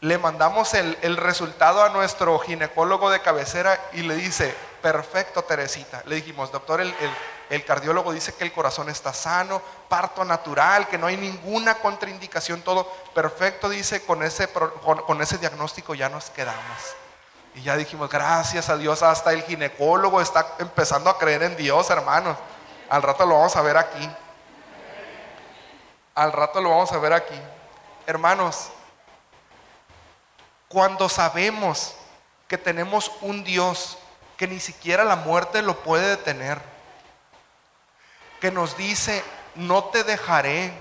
Le 0.00 0.18
mandamos 0.18 0.74
el, 0.74 0.98
el 1.02 1.16
resultado 1.16 1.82
a 1.82 1.88
nuestro 1.88 2.38
ginecólogo 2.38 3.10
de 3.10 3.20
cabecera 3.20 3.80
y 3.92 4.02
le 4.02 4.16
dice, 4.16 4.54
perfecto, 4.84 5.42
Teresita. 5.42 6.02
Le 6.04 6.16
dijimos, 6.16 6.52
doctor, 6.52 6.82
el, 6.82 7.64
cardiólogo 7.64 8.12
dice 8.12 8.34
que 8.34 8.44
el 8.44 8.52
corazón 8.52 8.90
está 8.90 9.14
sano, 9.14 9.62
parto 9.88 10.26
natural, 10.26 10.88
que 10.88 10.98
no 10.98 11.06
hay 11.06 11.16
ninguna 11.16 11.76
contraindicación, 11.76 12.60
todo 12.60 12.86
perfecto, 13.14 13.70
dice, 13.70 14.04
con 14.04 14.22
ese, 14.22 14.46
con, 14.52 15.22
ese 15.22 15.38
diagnóstico 15.38 15.94
ya 15.94 16.10
nos 16.10 16.28
quedamos. 16.28 16.94
Y 17.54 17.62
ya 17.62 17.78
dijimos, 17.78 18.10
gracias 18.10 18.68
a 18.68 18.76
Dios, 18.76 19.02
hasta 19.02 19.32
el 19.32 19.42
ginecólogo 19.44 20.20
está 20.20 20.54
empezando 20.58 21.08
a 21.08 21.16
creer 21.16 21.44
en 21.44 21.56
Dios, 21.56 21.88
hermanos. 21.88 22.36
Al 22.90 23.00
rato 23.00 23.24
lo 23.24 23.36
vamos 23.36 23.56
a 23.56 23.62
ver 23.62 23.78
aquí. 23.78 24.10
Al 26.14 26.30
rato 26.30 26.60
lo 26.60 26.68
vamos 26.68 26.92
a 26.92 26.98
ver 26.98 27.14
aquí. 27.14 27.40
Hermanos, 28.06 28.68
cuando 30.68 31.08
sabemos 31.08 31.94
que 32.48 32.58
tenemos 32.58 33.10
un 33.22 33.44
Dios 33.44 33.96
que 34.36 34.46
ni 34.46 34.60
siquiera 34.60 35.04
la 35.04 35.16
muerte 35.16 35.62
lo 35.62 35.82
puede 35.82 36.08
detener, 36.08 36.60
que 38.40 38.50
nos 38.50 38.76
dice, 38.76 39.24
no 39.54 39.84
te 39.84 40.04
dejaré, 40.04 40.72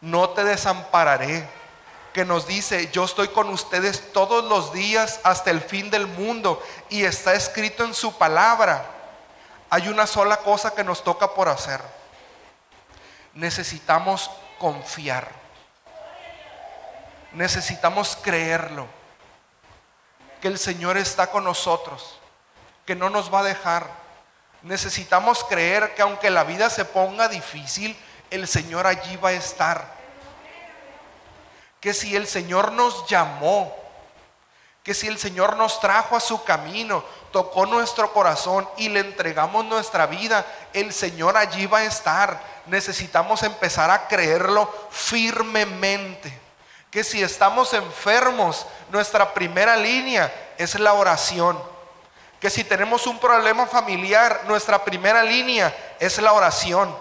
no 0.00 0.30
te 0.30 0.44
desampararé, 0.44 1.48
que 2.12 2.24
nos 2.24 2.46
dice, 2.46 2.90
yo 2.92 3.04
estoy 3.04 3.28
con 3.28 3.48
ustedes 3.48 4.12
todos 4.12 4.44
los 4.44 4.72
días 4.72 5.20
hasta 5.24 5.50
el 5.50 5.60
fin 5.60 5.90
del 5.90 6.06
mundo 6.06 6.62
y 6.88 7.04
está 7.04 7.34
escrito 7.34 7.84
en 7.84 7.94
su 7.94 8.16
palabra. 8.16 8.84
hay 9.70 9.88
una 9.88 10.06
sola 10.06 10.38
cosa 10.38 10.74
que 10.74 10.84
nos 10.84 11.02
toca 11.02 11.34
por 11.34 11.48
hacer. 11.48 11.80
Necesitamos 13.34 14.30
confiar. 14.58 15.47
Necesitamos 17.38 18.18
creerlo. 18.20 18.88
Que 20.40 20.48
el 20.48 20.58
Señor 20.58 20.96
está 20.96 21.28
con 21.28 21.44
nosotros. 21.44 22.18
Que 22.84 22.96
no 22.96 23.10
nos 23.10 23.32
va 23.32 23.40
a 23.40 23.44
dejar. 23.44 23.88
Necesitamos 24.62 25.44
creer 25.44 25.94
que 25.94 26.02
aunque 26.02 26.30
la 26.30 26.42
vida 26.42 26.68
se 26.68 26.84
ponga 26.84 27.28
difícil, 27.28 27.96
el 28.30 28.48
Señor 28.48 28.88
allí 28.88 29.16
va 29.18 29.28
a 29.28 29.34
estar. 29.34 29.86
Que 31.80 31.94
si 31.94 32.16
el 32.16 32.26
Señor 32.26 32.72
nos 32.72 33.06
llamó, 33.06 33.72
que 34.82 34.92
si 34.92 35.06
el 35.06 35.16
Señor 35.16 35.56
nos 35.56 35.78
trajo 35.78 36.16
a 36.16 36.20
su 36.20 36.42
camino, 36.42 37.04
tocó 37.30 37.66
nuestro 37.66 38.12
corazón 38.12 38.68
y 38.76 38.88
le 38.88 38.98
entregamos 38.98 39.64
nuestra 39.64 40.06
vida, 40.06 40.44
el 40.72 40.92
Señor 40.92 41.36
allí 41.36 41.66
va 41.66 41.78
a 41.78 41.84
estar. 41.84 42.42
Necesitamos 42.66 43.44
empezar 43.44 43.92
a 43.92 44.08
creerlo 44.08 44.68
firmemente. 44.90 46.47
Que 46.90 47.04
si 47.04 47.22
estamos 47.22 47.74
enfermos, 47.74 48.66
nuestra 48.90 49.34
primera 49.34 49.76
línea 49.76 50.32
es 50.56 50.78
la 50.78 50.94
oración. 50.94 51.58
Que 52.40 52.50
si 52.50 52.64
tenemos 52.64 53.06
un 53.06 53.18
problema 53.18 53.66
familiar, 53.66 54.42
nuestra 54.46 54.84
primera 54.84 55.22
línea 55.22 55.74
es 55.98 56.18
la 56.18 56.32
oración. 56.32 56.94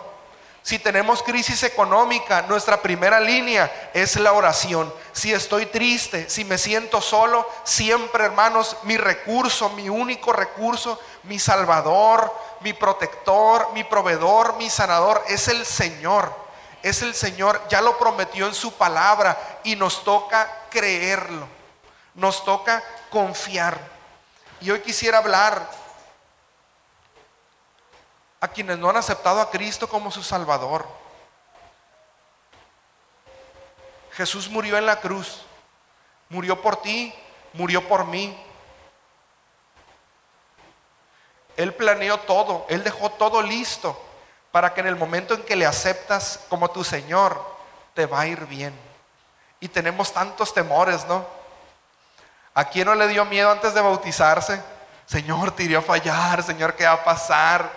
Si 0.68 0.80
tenemos 0.80 1.24
crisis 1.24 1.64
económica, 1.64 2.42
nuestra 2.42 2.82
primera 2.82 3.22
línea 3.22 3.90
es 3.94 4.18
la 4.18 4.34
oración. 4.34 4.94
Si 5.14 5.32
estoy 5.32 5.68
triste, 5.68 6.30
si 6.30 6.44
me 6.44 6.58
siento 6.58 7.00
solo, 7.00 7.50
siempre 7.64 8.26
hermanos, 8.26 8.76
mi 8.84 8.98
recurso, 8.98 9.70
mi 9.70 9.88
único 9.88 10.34
recurso, 10.34 11.00
mi 11.24 11.40
salvador, 11.40 12.36
mi 12.60 12.74
protector, 12.74 13.72
mi 13.72 13.86
proveedor, 13.86 14.58
mi 14.58 14.70
sanador, 14.70 15.24
es 15.30 15.48
el 15.48 15.66
Señor. 15.66 16.47
Es 16.88 17.02
el 17.02 17.14
Señor, 17.14 17.62
ya 17.68 17.82
lo 17.82 17.98
prometió 17.98 18.48
en 18.48 18.54
su 18.54 18.72
palabra 18.72 19.60
y 19.66 19.76
nos 19.76 20.06
toca 20.06 20.68
creerlo. 20.70 21.46
Nos 22.14 22.46
toca 22.46 22.82
confiar. 23.10 23.78
Y 24.62 24.72
hoy 24.72 24.80
quisiera 24.80 25.18
hablar 25.18 25.70
a 28.40 28.48
quienes 28.48 28.78
no 28.78 28.90
han 28.90 28.96
aceptado 28.96 29.42
a 29.42 29.52
Cristo 29.52 29.90
como 29.90 30.12
su 30.12 30.24
Salvador. 30.24 30.88
Jesús 34.14 34.50
murió 34.50 34.78
en 34.78 34.86
la 34.86 35.02
cruz, 35.02 35.42
murió 36.30 36.62
por 36.62 36.78
ti, 36.78 37.14
murió 37.52 37.86
por 37.86 38.06
mí. 38.06 38.42
Él 41.58 41.74
planeó 41.74 42.18
todo, 42.22 42.66
Él 42.70 42.82
dejó 42.82 43.12
todo 43.12 43.42
listo 43.42 44.02
para 44.52 44.74
que 44.74 44.82
en 44.82 44.88
el 44.88 44.96
momento 44.96 45.34
en 45.34 45.44
que 45.44 45.56
le 45.56 45.66
aceptas 45.66 46.40
como 46.50 46.70
tu 46.70 46.84
Señor, 46.84 47.40
te 47.94 48.06
va 48.06 48.22
a 48.22 48.28
ir 48.28 48.46
bien. 48.46 48.74
Y 49.60 49.68
tenemos 49.68 50.14
tantos 50.14 50.54
temores, 50.54 51.06
¿no? 51.08 51.26
¿A 52.54 52.66
quién 52.66 52.88
no 52.88 52.96
le 52.96 53.08
dio 53.08 53.26
miedo 53.26 53.52
antes 53.52 53.74
de 53.74 53.82
bautizarse? 53.82 54.62
Señor, 55.06 55.52
te 55.52 55.64
iré 55.64 55.78
a 55.78 55.82
fallar, 55.82 56.44
Señor, 56.44 56.76
¿qué 56.76 56.86
va 56.86 56.94
a 56.94 57.04
pasar? 57.04 57.72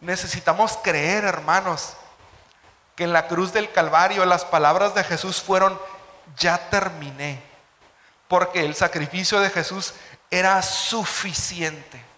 Necesitamos 0.00 0.78
creer, 0.82 1.24
hermanos, 1.24 1.94
que 2.94 3.04
en 3.04 3.12
la 3.12 3.26
cruz 3.26 3.52
del 3.52 3.70
Calvario 3.72 4.24
las 4.26 4.44
palabras 4.44 4.94
de 4.94 5.04
Jesús 5.04 5.40
fueron, 5.40 5.80
ya 6.36 6.58
terminé, 6.70 7.42
porque 8.28 8.64
el 8.64 8.74
sacrificio 8.74 9.40
de 9.40 9.50
Jesús 9.50 9.94
era 10.30 10.60
suficiente. 10.62 12.11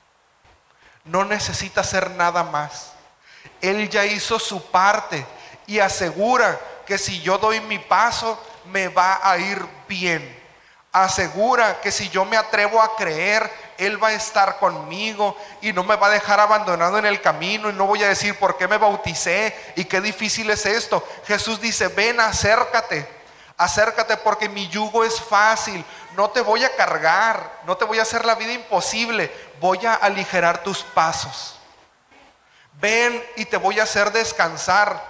No 1.04 1.24
necesita 1.24 1.82
hacer 1.82 2.10
nada 2.12 2.44
más. 2.44 2.92
Él 3.60 3.88
ya 3.88 4.04
hizo 4.04 4.38
su 4.38 4.70
parte 4.70 5.26
y 5.66 5.78
asegura 5.78 6.58
que 6.86 6.98
si 6.98 7.20
yo 7.20 7.38
doy 7.38 7.60
mi 7.60 7.78
paso, 7.78 8.38
me 8.66 8.88
va 8.88 9.20
a 9.22 9.38
ir 9.38 9.64
bien. 9.88 10.42
Asegura 10.92 11.80
que 11.80 11.90
si 11.90 12.08
yo 12.08 12.24
me 12.24 12.36
atrevo 12.36 12.80
a 12.80 12.94
creer, 12.94 13.50
él 13.78 14.02
va 14.02 14.08
a 14.08 14.12
estar 14.12 14.58
conmigo 14.58 15.36
y 15.60 15.72
no 15.72 15.82
me 15.82 15.96
va 15.96 16.06
a 16.06 16.10
dejar 16.10 16.38
abandonado 16.38 16.98
en 16.98 17.06
el 17.06 17.20
camino 17.20 17.68
y 17.68 17.72
no 17.72 17.86
voy 17.86 18.04
a 18.04 18.08
decir 18.08 18.38
por 18.38 18.56
qué 18.56 18.68
me 18.68 18.78
bauticé 18.78 19.56
y 19.74 19.84
qué 19.86 20.00
difícil 20.00 20.48
es 20.50 20.64
esto. 20.66 21.04
Jesús 21.26 21.60
dice, 21.60 21.88
ven, 21.88 22.20
acércate, 22.20 23.08
acércate 23.56 24.16
porque 24.18 24.48
mi 24.48 24.68
yugo 24.68 25.02
es 25.04 25.20
fácil, 25.20 25.84
no 26.16 26.30
te 26.30 26.40
voy 26.40 26.64
a 26.64 26.74
cargar, 26.76 27.60
no 27.64 27.76
te 27.76 27.84
voy 27.84 27.98
a 27.98 28.02
hacer 28.02 28.24
la 28.24 28.34
vida 28.34 28.52
imposible, 28.52 29.32
voy 29.60 29.84
a 29.86 29.94
aligerar 29.94 30.62
tus 30.62 30.82
pasos. 30.82 31.58
Ven 32.74 33.24
y 33.36 33.44
te 33.44 33.56
voy 33.56 33.80
a 33.80 33.84
hacer 33.84 34.12
descansar. 34.12 35.00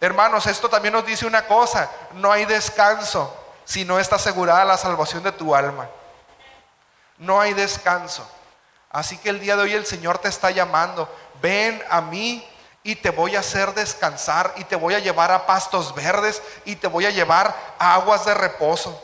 Hermanos, 0.00 0.46
esto 0.46 0.68
también 0.68 0.94
nos 0.94 1.04
dice 1.04 1.26
una 1.26 1.46
cosa, 1.46 1.90
no 2.14 2.32
hay 2.32 2.46
descanso 2.46 3.36
si 3.64 3.84
no 3.84 3.98
está 3.98 4.16
asegurada 4.16 4.64
la 4.64 4.76
salvación 4.76 5.22
de 5.22 5.32
tu 5.32 5.54
alma 5.54 5.88
no 7.20 7.40
hay 7.40 7.54
descanso. 7.54 8.28
Así 8.90 9.16
que 9.18 9.28
el 9.28 9.38
día 9.38 9.54
de 9.54 9.62
hoy 9.62 9.74
el 9.74 9.86
Señor 9.86 10.18
te 10.18 10.28
está 10.28 10.50
llamando, 10.50 11.08
ven 11.40 11.80
a 11.88 12.00
mí 12.00 12.44
y 12.82 12.96
te 12.96 13.10
voy 13.10 13.36
a 13.36 13.40
hacer 13.40 13.72
descansar 13.74 14.52
y 14.56 14.64
te 14.64 14.74
voy 14.74 14.94
a 14.94 14.98
llevar 14.98 15.30
a 15.30 15.46
pastos 15.46 15.94
verdes 15.94 16.42
y 16.64 16.74
te 16.76 16.88
voy 16.88 17.06
a 17.06 17.10
llevar 17.10 17.54
a 17.78 17.94
aguas 17.94 18.24
de 18.24 18.34
reposo. 18.34 19.00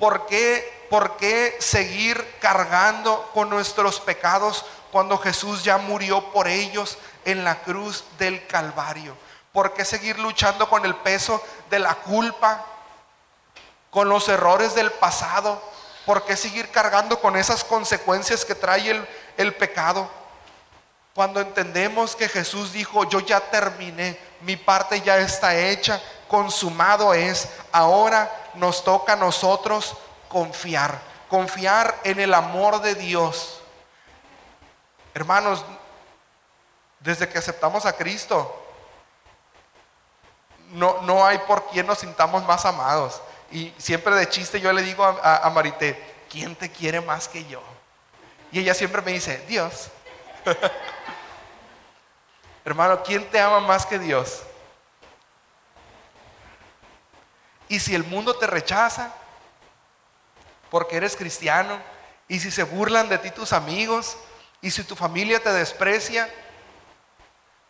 ¿Por 0.00 0.26
qué, 0.26 0.86
¿Por 0.88 1.18
qué 1.18 1.56
seguir 1.60 2.38
cargando 2.40 3.30
con 3.34 3.50
nuestros 3.50 4.00
pecados 4.00 4.64
cuando 4.90 5.18
Jesús 5.18 5.62
ya 5.62 5.76
murió 5.76 6.32
por 6.32 6.48
ellos 6.48 6.96
en 7.26 7.44
la 7.44 7.60
cruz 7.60 8.04
del 8.18 8.46
Calvario? 8.46 9.14
¿Por 9.52 9.74
qué 9.74 9.84
seguir 9.84 10.18
luchando 10.18 10.70
con 10.70 10.86
el 10.86 10.96
peso 10.96 11.44
de 11.68 11.80
la 11.80 11.94
culpa, 11.96 12.64
con 13.90 14.08
los 14.08 14.26
errores 14.30 14.74
del 14.74 14.90
pasado? 14.90 15.62
¿Por 16.06 16.24
qué 16.24 16.34
seguir 16.34 16.70
cargando 16.70 17.20
con 17.20 17.36
esas 17.36 17.62
consecuencias 17.62 18.46
que 18.46 18.54
trae 18.54 18.90
el, 18.90 19.08
el 19.36 19.54
pecado? 19.54 20.10
Cuando 21.14 21.40
entendemos 21.42 22.16
que 22.16 22.26
Jesús 22.26 22.72
dijo, 22.72 23.04
yo 23.04 23.20
ya 23.20 23.40
terminé, 23.40 24.18
mi 24.40 24.56
parte 24.56 25.02
ya 25.02 25.18
está 25.18 25.54
hecha, 25.54 26.00
consumado 26.30 27.12
es, 27.12 27.48
ahora 27.72 28.30
nos 28.54 28.84
toca 28.84 29.14
a 29.14 29.16
nosotros 29.16 29.96
confiar, 30.28 31.00
confiar 31.28 31.98
en 32.04 32.20
el 32.20 32.32
amor 32.32 32.80
de 32.80 32.94
Dios. 32.94 33.60
Hermanos, 35.12 35.64
desde 37.00 37.28
que 37.28 37.38
aceptamos 37.38 37.84
a 37.84 37.94
Cristo, 37.94 38.56
no, 40.70 41.02
no 41.02 41.26
hay 41.26 41.38
por 41.38 41.66
quien 41.68 41.88
nos 41.88 41.98
sintamos 41.98 42.44
más 42.44 42.64
amados. 42.64 43.20
Y 43.50 43.74
siempre 43.76 44.14
de 44.14 44.28
chiste 44.28 44.60
yo 44.60 44.72
le 44.72 44.82
digo 44.82 45.04
a, 45.04 45.50
Marité, 45.50 46.24
¿quién 46.30 46.54
te 46.54 46.70
quiere 46.70 47.00
más 47.00 47.26
que 47.26 47.44
yo? 47.46 47.60
Y 48.52 48.60
ella 48.60 48.74
siempre 48.74 49.02
me 49.02 49.10
dice, 49.10 49.44
Dios. 49.48 49.88
Hermano, 52.64 53.02
¿quién 53.02 53.28
te 53.30 53.40
ama 53.40 53.58
más 53.58 53.84
que 53.84 53.98
Dios? 53.98 54.44
Y 57.70 57.80
si 57.80 57.94
el 57.94 58.04
mundo 58.04 58.36
te 58.36 58.46
rechaza 58.46 59.14
porque 60.70 60.98
eres 60.98 61.16
cristiano, 61.16 61.80
y 62.28 62.38
si 62.38 62.50
se 62.50 62.64
burlan 62.64 63.08
de 63.08 63.16
ti 63.16 63.30
tus 63.30 63.54
amigos, 63.54 64.18
y 64.60 64.70
si 64.70 64.84
tu 64.84 64.94
familia 64.94 65.42
te 65.42 65.50
desprecia, 65.50 66.28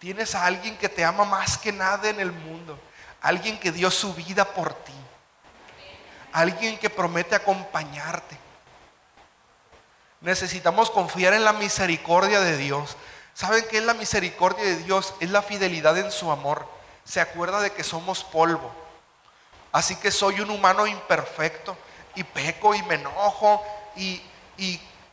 tienes 0.00 0.34
a 0.34 0.44
alguien 0.44 0.76
que 0.76 0.88
te 0.88 1.04
ama 1.04 1.24
más 1.24 1.56
que 1.56 1.70
nada 1.70 2.08
en 2.08 2.18
el 2.18 2.32
mundo, 2.32 2.76
alguien 3.20 3.60
que 3.60 3.70
dio 3.70 3.92
su 3.92 4.12
vida 4.12 4.44
por 4.44 4.74
ti 4.74 4.92
alguien 6.32 6.78
que 6.78 6.90
promete 6.90 7.34
acompañarte. 7.34 8.38
Necesitamos 10.20 10.90
confiar 10.90 11.32
en 11.32 11.44
la 11.44 11.52
misericordia 11.52 12.40
de 12.40 12.56
Dios. 12.56 12.96
¿Saben 13.34 13.64
qué 13.70 13.78
es 13.78 13.84
la 13.84 13.94
misericordia 13.94 14.64
de 14.64 14.76
Dios? 14.76 15.14
Es 15.20 15.30
la 15.30 15.42
fidelidad 15.42 15.96
en 15.96 16.12
su 16.12 16.30
amor. 16.30 16.68
Se 17.04 17.20
acuerda 17.20 17.60
de 17.60 17.72
que 17.72 17.84
somos 17.84 18.22
polvo. 18.22 18.72
Así 19.72 19.96
que 19.96 20.10
soy 20.10 20.40
un 20.40 20.50
humano 20.50 20.86
imperfecto 20.86 21.76
y 22.14 22.24
peco 22.24 22.74
y 22.74 22.82
me 22.84 22.96
enojo 22.96 23.64
y, 23.96 24.22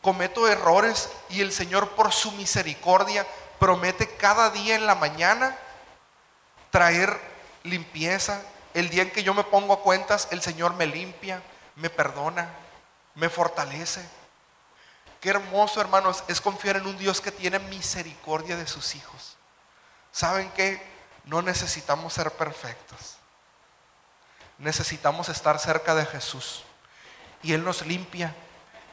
cometo 0.02 0.48
errores 0.48 1.10
y 1.28 1.40
el 1.40 1.52
Señor 1.52 1.90
por 1.90 2.12
su 2.12 2.32
misericordia 2.32 3.26
promete 3.58 4.08
cada 4.16 4.48
día 4.50 4.76
en 4.76 4.86
la 4.86 4.94
mañana 4.94 5.56
traer 6.70 7.20
limpieza, 7.64 8.40
el 8.74 8.88
día 8.88 9.02
en 9.02 9.10
que 9.10 9.22
yo 9.22 9.34
me 9.34 9.44
pongo 9.44 9.74
a 9.74 9.80
cuentas, 9.80 10.28
el 10.30 10.40
Señor 10.40 10.74
me 10.74 10.86
limpia, 10.86 11.42
me 11.76 11.90
perdona, 11.90 12.48
me 13.16 13.28
fortalece. 13.28 14.02
Qué 15.20 15.30
hermoso, 15.30 15.80
hermanos, 15.80 16.22
es 16.28 16.40
confiar 16.40 16.76
en 16.76 16.86
un 16.86 16.96
Dios 16.96 17.20
que 17.20 17.32
tiene 17.32 17.58
misericordia 17.58 18.56
de 18.56 18.66
sus 18.66 18.94
hijos. 18.94 19.36
¿Saben 20.12 20.50
qué? 20.52 20.80
No 21.24 21.42
necesitamos 21.42 22.14
ser 22.14 22.30
perfectos. 22.30 23.17
Necesitamos 24.58 25.28
estar 25.28 25.58
cerca 25.58 25.94
de 25.94 26.06
Jesús. 26.06 26.64
Y 27.42 27.52
Él 27.52 27.64
nos 27.64 27.86
limpia, 27.86 28.34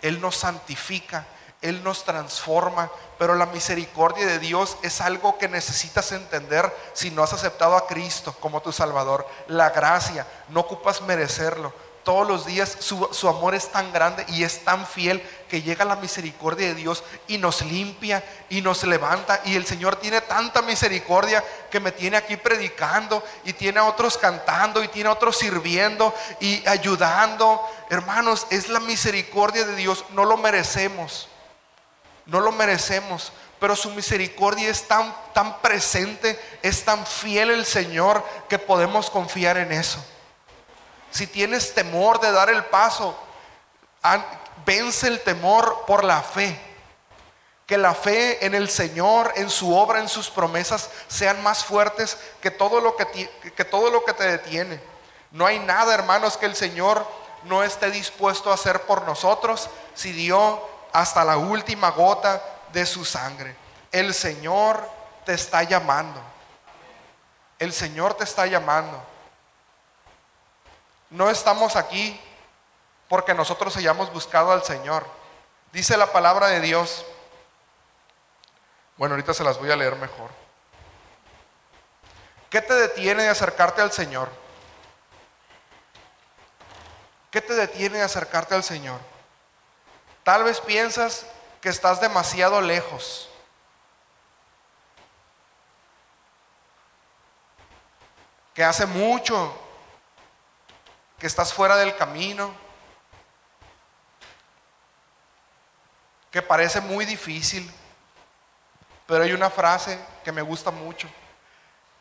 Él 0.01 0.21
nos 0.21 0.35
santifica, 0.37 1.25
Él 1.61 1.83
nos 1.83 2.03
transforma, 2.03 2.91
pero 3.17 3.35
la 3.35 3.47
misericordia 3.47 4.27
de 4.27 4.39
Dios 4.39 4.77
es 4.83 5.01
algo 5.01 5.37
que 5.37 5.47
necesitas 5.47 6.11
entender 6.11 6.71
si 6.93 7.09
no 7.11 7.23
has 7.23 7.33
aceptado 7.33 7.75
a 7.75 7.87
Cristo 7.87 8.35
como 8.39 8.61
tu 8.61 8.71
Salvador. 8.71 9.27
La 9.47 9.71
gracia, 9.71 10.27
no 10.49 10.61
ocupas 10.61 11.01
merecerlo. 11.01 11.73
Todos 12.05 12.25
los 12.25 12.45
días 12.45 12.77
su, 12.79 13.09
su, 13.11 13.27
amor 13.27 13.55
es 13.55 13.69
tan 13.69 13.91
grande 13.91 14.23
y 14.29 14.43
es 14.43 14.63
tan 14.63 14.87
fiel 14.87 15.21
que 15.49 15.61
llega 15.61 15.83
la 15.83 15.97
misericordia 15.97 16.67
de 16.67 16.75
Dios 16.75 17.03
y 17.27 17.37
nos 17.37 17.61
limpia 17.63 18.23
y 18.47 18.61
nos 18.61 18.83
levanta. 18.83 19.41
Y 19.43 19.55
el 19.55 19.65
Señor 19.65 19.97
tiene 19.97 20.21
tanta 20.21 20.61
misericordia 20.61 21.43
que 21.69 21.81
me 21.81 21.91
tiene 21.91 22.15
aquí 22.15 22.37
predicando 22.37 23.21
y 23.43 23.51
tiene 23.51 23.79
a 23.79 23.85
otros 23.85 24.17
cantando 24.17 24.81
y 24.83 24.87
tiene 24.87 25.09
a 25.09 25.13
otros 25.13 25.35
sirviendo 25.35 26.13
y 26.39 26.65
ayudando. 26.65 27.61
Hermanos, 27.89 28.47
es 28.49 28.69
la 28.69 28.79
misericordia 28.79 29.65
de 29.65 29.75
Dios, 29.75 30.05
no 30.11 30.23
lo 30.23 30.37
merecemos 30.37 31.27
no 32.25 32.39
lo 32.39 32.51
merecemos, 32.51 33.31
pero 33.59 33.75
su 33.75 33.91
misericordia 33.91 34.69
es 34.69 34.87
tan, 34.87 35.15
tan 35.33 35.61
presente, 35.61 36.39
es 36.61 36.83
tan 36.83 37.05
fiel 37.05 37.51
el 37.51 37.65
Señor 37.65 38.23
que 38.49 38.59
podemos 38.59 39.09
confiar 39.09 39.57
en 39.57 39.71
eso. 39.71 40.03
Si 41.15 41.27
tienes 41.27 41.73
temor 41.73 42.19
de 42.19 42.29
dar 42.29 42.49
el 42.49 42.65
paso, 42.65 43.17
vence 44.65 45.07
el 45.07 45.21
temor 45.21 45.85
por 45.87 46.03
la 46.03 46.21
fe. 46.21 46.59
Que 47.65 47.77
la 47.77 47.93
fe 47.93 48.45
en 48.45 48.53
el 48.53 48.69
Señor, 48.69 49.31
en 49.37 49.49
su 49.49 49.73
obra, 49.73 50.01
en 50.01 50.09
sus 50.09 50.29
promesas, 50.29 50.89
sean 51.07 51.41
más 51.41 51.63
fuertes 51.63 52.17
que 52.41 52.51
todo 52.51 52.81
lo 52.81 52.97
que, 52.97 53.29
que, 53.55 53.63
todo 53.63 53.89
lo 53.91 54.03
que 54.03 54.11
te 54.11 54.25
detiene. 54.25 54.81
No 55.31 55.45
hay 55.45 55.57
nada, 55.59 55.93
hermanos, 55.93 56.35
que 56.35 56.47
el 56.47 56.55
Señor 56.57 57.07
no 57.45 57.63
esté 57.63 57.91
dispuesto 57.91 58.51
a 58.51 58.55
hacer 58.55 58.81
por 58.81 59.03
nosotros 59.03 59.69
si 59.93 60.11
dio 60.11 60.61
hasta 60.91 61.23
la 61.23 61.37
última 61.37 61.91
gota 61.91 62.43
de 62.73 62.85
su 62.85 63.05
sangre. 63.05 63.55
El 63.89 64.13
Señor 64.13 64.85
te 65.25 65.33
está 65.33 65.63
llamando. 65.63 66.19
El 67.57 67.71
Señor 67.71 68.15
te 68.15 68.25
está 68.25 68.47
llamando. 68.47 69.14
No 71.09 71.29
estamos 71.29 71.75
aquí 71.75 72.19
porque 73.07 73.33
nosotros 73.33 73.75
hayamos 73.77 74.11
buscado 74.11 74.51
al 74.51 74.63
Señor. 74.63 75.05
Dice 75.71 75.97
la 75.97 76.11
palabra 76.11 76.47
de 76.47 76.61
Dios. 76.61 77.05
Bueno, 78.97 79.13
ahorita 79.13 79.33
se 79.33 79.43
las 79.43 79.57
voy 79.57 79.71
a 79.71 79.75
leer 79.75 79.95
mejor. 79.95 80.29
¿Qué 82.49 82.61
te 82.61 82.73
detiene 82.73 83.23
de 83.23 83.29
acercarte 83.29 83.81
al 83.81 83.91
Señor? 83.91 84.29
¿Qué 87.29 87.41
te 87.41 87.53
detiene 87.53 87.97
de 87.97 88.03
acercarte 88.03 88.55
al 88.55 88.63
Señor? 88.63 88.99
Tal 90.23 90.43
vez 90.43 90.61
piensas 90.61 91.25
que 91.59 91.69
estás 91.69 91.99
demasiado 91.99 92.61
lejos. 92.61 93.29
Que 98.53 98.63
hace 98.63 98.85
mucho 98.85 99.53
que 101.25 101.27
estás 101.27 101.51
fuera 101.51 101.75
del 101.75 101.95
camino. 101.95 102.53
Que 106.29 106.43
parece 106.43 106.81
muy 106.81 107.03
difícil. 107.03 107.67
Pero 109.07 109.23
hay 109.23 109.33
una 109.33 109.49
frase 109.49 109.99
que 110.23 110.31
me 110.31 110.43
gusta 110.43 110.69
mucho. 110.69 111.09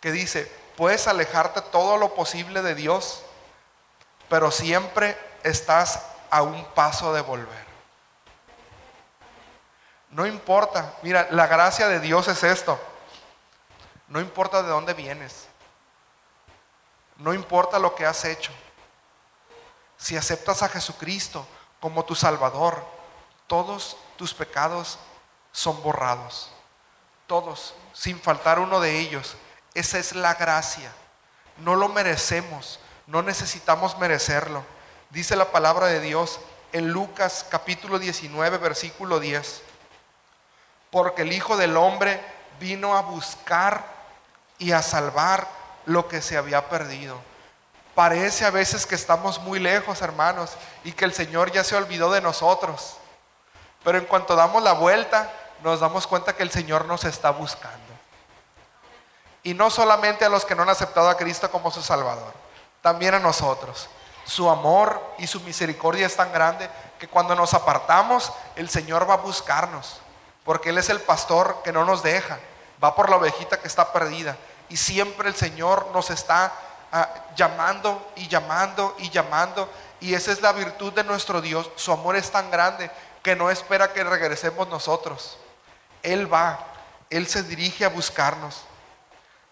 Que 0.03 0.13
dice, 0.13 0.45
puedes 0.77 1.09
alejarte 1.09 1.63
todo 1.63 1.97
lo 1.97 2.15
posible 2.15 2.61
de 2.61 2.75
Dios, 2.75 3.23
pero 4.29 4.51
siempre 4.51 5.17
estás 5.43 6.03
a 6.29 6.43
un 6.43 6.63
paso 6.75 7.15
de 7.15 7.23
volver. 7.23 7.65
No 10.11 10.27
importa, 10.27 10.97
mira, 11.01 11.29
la 11.31 11.47
gracia 11.47 11.89
de 11.89 12.01
Dios 12.01 12.29
es 12.29 12.43
esto. 12.43 12.79
No 14.07 14.21
importa 14.21 14.63
de 14.63 14.69
dónde 14.69 14.93
vienes. 14.93 15.49
No 17.17 17.33
importa 17.33 17.79
lo 17.79 17.95
que 17.95 18.05
has 18.05 18.23
hecho. 18.27 18.53
Si 19.97 20.17
aceptas 20.17 20.63
a 20.63 20.69
Jesucristo 20.69 21.47
como 21.81 22.05
tu 22.05 22.15
Salvador, 22.15 22.85
todos 23.47 23.97
tus 24.17 24.35
pecados 24.35 24.99
son 25.53 25.83
borrados. 25.83 26.51
Todos, 27.27 27.75
sin 27.93 28.21
faltar 28.21 28.59
uno 28.59 28.81
de 28.81 28.99
ellos. 29.01 29.37
Esa 29.75 29.99
es 29.99 30.15
la 30.15 30.35
gracia. 30.35 30.93
No 31.59 31.75
lo 31.75 31.89
merecemos. 31.89 32.81
No 33.07 33.23
necesitamos 33.23 33.99
merecerlo. 33.99 34.65
Dice 35.11 35.37
la 35.37 35.53
palabra 35.53 35.87
de 35.87 36.01
Dios 36.01 36.41
en 36.73 36.91
Lucas 36.91 37.47
capítulo 37.49 37.99
19, 37.99 38.59
versículo 38.59 39.21
10 39.21 39.63
porque 40.95 41.23
el 41.23 41.33
Hijo 41.33 41.57
del 41.57 41.77
Hombre 41.77 42.21
vino 42.61 42.97
a 42.97 43.03
buscar 43.03 43.85
y 44.59 44.71
a 44.71 44.81
salvar 44.81 45.49
lo 45.87 46.07
que 46.07 46.23
se 46.23 46.37
había 46.37 46.69
perdido. 46.69 47.21
Parece 47.95 48.45
a 48.45 48.51
veces 48.51 48.87
que 48.87 48.95
estamos 48.95 49.41
muy 49.41 49.59
lejos, 49.59 50.03
hermanos, 50.03 50.53
y 50.83 50.93
que 50.93 51.05
el 51.05 51.15
Señor 51.15 51.53
ya 51.53 51.63
se 51.63 51.77
olvidó 51.77 52.11
de 52.11 52.21
nosotros. 52.21 52.97
Pero 53.85 53.99
en 53.99 54.07
cuanto 54.07 54.35
damos 54.35 54.63
la 54.63 54.73
vuelta, 54.73 55.31
nos 55.63 55.81
damos 55.81 56.07
cuenta 56.07 56.35
que 56.35 56.43
el 56.43 56.51
Señor 56.51 56.87
nos 56.87 57.05
está 57.05 57.31
buscando. 57.31 57.79
Y 59.43 59.55
no 59.55 59.71
solamente 59.71 60.25
a 60.25 60.29
los 60.29 60.45
que 60.45 60.55
no 60.55 60.63
han 60.63 60.71
aceptado 60.71 61.09
a 61.09 61.17
Cristo 61.17 61.51
como 61.51 61.71
su 61.71 61.83
Salvador, 61.83 62.33
también 62.83 63.15
a 63.15 63.21
nosotros. 63.21 63.89
Su 64.25 64.49
amor 64.49 65.01
y 65.19 65.27
su 65.27 65.41
misericordia 65.41 66.07
es 66.07 66.17
tan 66.17 66.33
grande 66.33 66.69
que 66.99 67.09
cuando 67.09 67.35
nos 67.35 67.53
apartamos, 67.53 68.33
el 68.57 68.71
Señor 68.71 69.09
va 69.09 69.15
a 69.15 69.19
buscarnos 69.19 70.01
porque 70.45 70.69
Él 70.69 70.79
es 70.79 70.91
el 70.91 71.01
pastor 71.01 71.63
que 71.65 71.73
no 71.73 71.85
nos 71.85 72.03
deja, 72.03 72.39
va 72.83 72.95
por 72.95 73.09
la 73.09 73.17
ovejita 73.17 73.59
que 73.59 73.67
está 73.67 73.93
perdida. 73.93 74.37
Y 74.69 74.77
siempre 74.77 75.29
el 75.29 75.35
Señor 75.35 75.89
nos 75.93 76.11
está 76.11 76.53
llamando 77.37 78.13
y 78.17 78.29
llamando 78.29 78.95
y 78.99 79.11
llamando. 79.11 79.69
Y 80.01 80.15
esa 80.15 80.33
es 80.33 80.41
la 80.41 80.53
virtud 80.53 80.93
de 80.93 81.05
nuestro 81.05 81.41
Dios. 81.41 81.71
Su 81.77 81.93
amor 81.93 82.17
es 82.17 82.31
tan 82.31 82.51
grande 82.51 82.91
que 83.23 83.35
no 83.35 83.51
espera 83.51 83.93
que 83.93 84.05
regresemos 84.05 84.69
nosotros. 84.69 85.39
Él 86.03 86.33
va, 86.33 86.59
Él 87.11 87.27
se 87.27 87.43
dirige 87.43 87.85
a 87.85 87.89
buscarnos. 87.89 88.63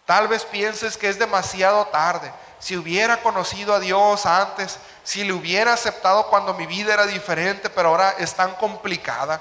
Tal 0.04 0.28
vez 0.28 0.44
pienses 0.44 0.96
que 0.96 1.08
es 1.08 1.18
demasiado 1.18 1.86
tarde. 1.86 2.32
Si 2.58 2.76
hubiera 2.76 3.22
conocido 3.22 3.74
a 3.74 3.80
Dios 3.80 4.26
antes, 4.26 4.78
si 5.02 5.24
le 5.24 5.32
hubiera 5.32 5.72
aceptado 5.72 6.26
cuando 6.28 6.54
mi 6.54 6.66
vida 6.66 6.94
era 6.94 7.06
diferente, 7.06 7.70
pero 7.70 7.88
ahora 7.88 8.14
es 8.18 8.34
tan 8.34 8.54
complicada. 8.56 9.40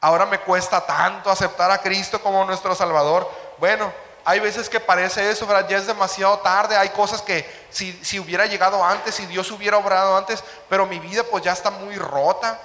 Ahora 0.00 0.24
me 0.24 0.40
cuesta 0.40 0.80
tanto 0.80 1.30
aceptar 1.30 1.70
a 1.70 1.78
Cristo 1.78 2.20
como 2.22 2.44
nuestro 2.44 2.74
Salvador. 2.74 3.30
Bueno, 3.58 3.92
hay 4.24 4.40
veces 4.40 4.68
que 4.68 4.80
parece 4.80 5.30
eso. 5.30 5.46
Ya 5.68 5.78
es 5.78 5.86
demasiado 5.86 6.38
tarde. 6.38 6.76
Hay 6.76 6.90
cosas 6.90 7.22
que 7.22 7.48
si, 7.70 8.18
hubiera 8.18 8.46
llegado 8.46 8.84
antes, 8.84 9.14
si 9.14 9.26
Dios 9.26 9.50
hubiera 9.50 9.78
obrado 9.78 10.16
antes, 10.16 10.42
pero 10.68 10.86
mi 10.86 10.98
vida 10.98 11.22
pues 11.24 11.44
ya 11.44 11.52
está 11.52 11.70
muy 11.70 11.96
rota. 11.96 12.60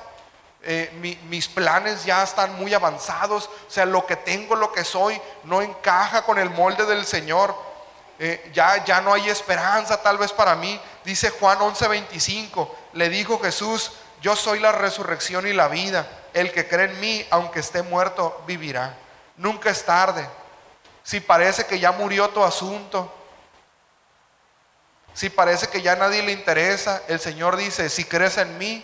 Eh, 0.68 1.20
mis 1.30 1.48
planes 1.48 2.06
ya 2.06 2.24
están 2.24 2.56
muy 2.56 2.74
avanzados. 2.74 3.50
O 3.68 3.72
sea, 3.72 3.86
lo 3.86 4.06
que 4.06 4.16
tengo, 4.16 4.56
lo 4.56 4.72
que 4.72 4.84
soy, 4.84 5.20
no 5.44 5.62
encaja 5.62 6.24
con 6.24 6.40
el 6.40 6.50
molde 6.50 6.86
del 6.86 7.06
Señor. 7.06 7.56
Eh, 8.18 8.50
ya, 8.54 8.84
ya 8.86 9.02
no 9.02 9.14
hay 9.14 9.30
esperanza 9.30 10.02
tal 10.02 10.18
vez 10.18 10.32
para 10.32 10.56
mí. 10.56 10.80
Dice 11.04 11.30
Juan 11.32 11.60
11:25, 11.60 12.70
le 12.94 13.10
dijo 13.10 13.40
Jesús, 13.40 13.92
yo 14.22 14.36
soy 14.36 14.60
la 14.60 14.72
resurrección 14.72 15.48
y 15.48 15.54
la 15.54 15.68
vida 15.68 16.08
el 16.36 16.52
que 16.52 16.68
cree 16.68 16.92
en 16.92 17.00
mí, 17.00 17.26
aunque 17.30 17.62
esté 17.62 17.82
muerto, 17.82 18.44
vivirá. 18.46 18.94
Nunca 19.38 19.70
es 19.70 19.86
tarde. 19.86 20.28
Si 21.06 21.20
parece 21.20 21.68
que 21.68 21.80
ya 21.80 21.92
murió 21.92 22.32
tu 22.32 22.44
asunto, 22.44 23.14
si 25.14 25.30
parece 25.30 25.68
que 25.68 25.84
ya 25.84 25.96
nadie 25.96 26.24
le 26.24 26.32
interesa, 26.32 27.04
el 27.08 27.20
Señor 27.20 27.58
dice, 27.58 27.90
si 27.92 28.06
crees 28.06 28.40
en 28.40 28.58
mí, 28.58 28.84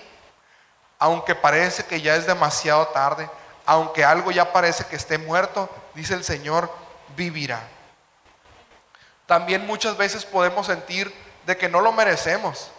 aunque 1.00 1.34
parece 1.34 1.84
que 1.84 2.00
ya 2.00 2.16
es 2.16 2.28
demasiado 2.28 2.86
tarde, 2.90 3.28
aunque 3.66 4.06
algo 4.06 4.30
ya 4.30 4.54
parece 4.54 4.86
que 4.86 4.98
esté 4.98 5.18
muerto, 5.18 5.68
dice 5.96 6.14
el 6.14 6.24
Señor, 6.24 6.72
vivirá. 7.16 7.60
También 9.26 9.66
muchas 9.66 9.98
veces 9.98 10.24
podemos 10.24 10.68
sentir 10.68 11.12
de 11.48 11.58
que 11.58 11.70
no 11.70 11.82
lo 11.82 11.92
merecemos. 11.92 12.70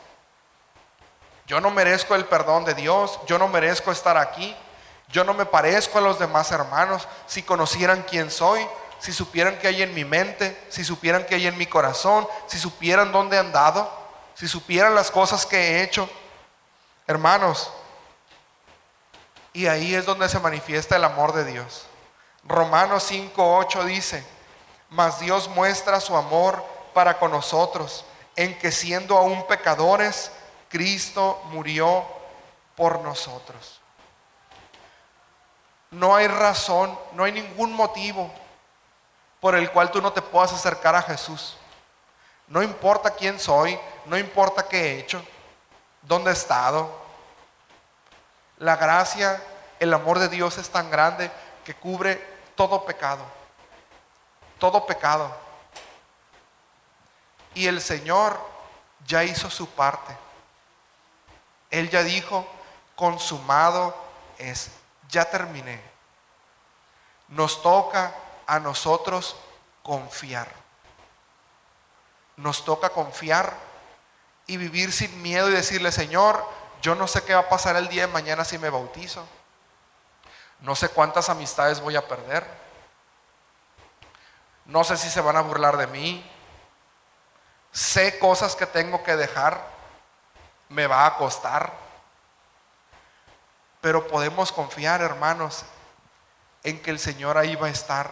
Yo 1.49 1.61
no 1.61 1.71
merezco 1.73 2.15
el 2.15 2.27
perdón 2.27 2.65
de 2.65 2.75
Dios, 2.75 3.19
yo 3.27 3.41
no 3.41 3.49
merezco 3.49 3.91
estar 3.91 4.17
aquí, 4.17 4.57
yo 5.09 5.25
no 5.25 5.35
me 5.35 5.47
parezco 5.47 5.99
a 5.99 6.03
los 6.03 6.21
demás 6.21 6.53
hermanos. 6.53 7.09
Si 7.27 7.43
conocieran 7.43 8.05
quién 8.09 8.31
soy, 8.31 8.65
si 9.03 9.13
supieran 9.13 9.59
qué 9.59 9.67
hay 9.67 9.83
en 9.83 9.93
mi 9.95 10.05
mente, 10.05 10.57
si 10.69 10.85
supieran 10.85 11.27
qué 11.27 11.35
hay 11.35 11.49
en 11.49 11.59
mi 11.59 11.67
corazón, 11.67 12.29
si 12.47 12.57
supieran 12.57 13.11
dónde 13.11 13.37
he 13.37 13.41
andado, 13.41 13.93
si 14.37 14.47
supieran 14.47 14.95
las 14.95 15.11
cosas 15.11 15.45
que 15.45 15.57
he 15.59 15.83
hecho. 15.83 16.09
Hermanos, 17.09 17.73
y 19.53 19.67
ahí 19.67 19.93
es 19.93 20.07
donde 20.07 20.29
se 20.29 20.39
manifiesta 20.39 20.95
el 20.95 21.03
amor 21.03 21.33
de 21.33 21.45
Dios. 21.45 21.87
Romanos 22.45 23.11
5:8 23.11 23.83
dice, 23.87 24.25
mas 24.91 25.19
Dios 25.19 25.49
muestra 25.49 25.99
su 25.99 26.17
amor 26.17 26.65
para 26.95 27.19
con 27.19 27.33
nosotros, 27.33 28.05
en 28.37 28.57
que 28.57 28.71
siendo 28.71 29.19
aún 29.19 29.49
pecadores, 29.49 30.31
Cristo 30.69 31.43
murió 31.47 32.07
por 32.77 33.01
nosotros. 33.01 33.81
No 35.91 36.15
hay 36.15 36.29
razón, 36.29 36.97
no 37.15 37.25
hay 37.25 37.33
ningún 37.33 37.73
motivo 37.73 38.31
por 39.43 39.57
el 39.57 39.73
cual 39.73 39.91
tú 39.91 40.01
no 40.01 40.13
te 40.13 40.23
puedas 40.23 40.53
acercar 40.53 40.95
a 40.95 41.03
Jesús. 41.03 41.57
No 42.47 42.63
importa 42.63 43.11
quién 43.11 43.41
soy, 43.41 43.77
no 44.07 44.17
importa 44.17 44.69
qué 44.69 44.79
he 44.81 45.01
hecho, 45.01 45.21
dónde 46.01 46.31
he 46.31 46.33
estado. 46.33 46.89
La 48.59 48.77
gracia, 48.77 49.43
el 49.81 49.93
amor 49.93 50.21
de 50.21 50.29
Dios 50.29 50.59
es 50.59 50.71
tan 50.71 50.89
grande 50.93 51.29
que 51.65 51.75
cubre 51.75 52.25
todo 52.55 52.85
pecado. 52.85 53.25
Todo 54.61 54.87
pecado. 54.87 55.37
Y 57.55 57.67
el 57.67 57.81
Señor 57.81 58.39
ya 59.05 59.25
hizo 59.25 59.51
su 59.51 59.69
parte. 59.71 60.17
Él 61.69 61.91
ya 61.91 62.05
dijo, 62.05 62.47
consumado 62.95 63.93
es, 64.39 64.71
ya 65.09 65.25
terminé. 65.25 65.83
Nos 67.27 67.61
toca 67.61 68.15
a 68.47 68.59
nosotros 68.59 69.37
confiar. 69.83 70.49
Nos 72.37 72.65
toca 72.65 72.91
confiar 72.91 73.55
y 74.47 74.57
vivir 74.57 74.93
sin 74.93 75.23
miedo 75.23 75.49
y 75.51 75.55
decirle, 75.55 75.93
Señor, 75.93 76.45
yo 76.81 76.95
no 76.95 77.07
sé 77.07 77.23
qué 77.25 77.35
va 77.35 77.41
a 77.41 77.49
pasar 77.49 77.77
el 77.77 77.89
día 77.89 78.07
de 78.07 78.13
mañana 78.13 78.45
si 78.45 78.59
me 78.59 78.71
bautizo. 78.71 79.27
No 80.61 80.75
sé 80.75 80.89
cuántas 80.89 81.29
amistades 81.29 81.81
voy 81.81 81.97
a 81.97 82.07
perder. 82.07 82.47
No 84.65 84.85
sé 84.85 84.97
si 84.97 85.11
se 85.11 85.21
van 85.21 85.37
a 85.37 85.43
burlar 85.43 85.77
de 85.77 85.87
mí. 85.89 86.29
Sé 87.73 88.19
cosas 88.19 88.55
que 88.57 88.67
tengo 88.67 89.03
que 89.03 89.17
dejar. 89.17 89.65
Me 90.69 90.87
va 90.87 91.07
a 91.07 91.17
costar. 91.17 91.73
Pero 93.81 94.07
podemos 94.07 94.53
confiar, 94.53 95.03
hermanos, 95.03 95.65
en 96.63 96.81
que 96.81 96.91
el 96.91 96.99
Señor 96.99 97.37
ahí 97.39 97.57
va 97.57 97.67
a 97.67 97.71
estar. 97.71 98.11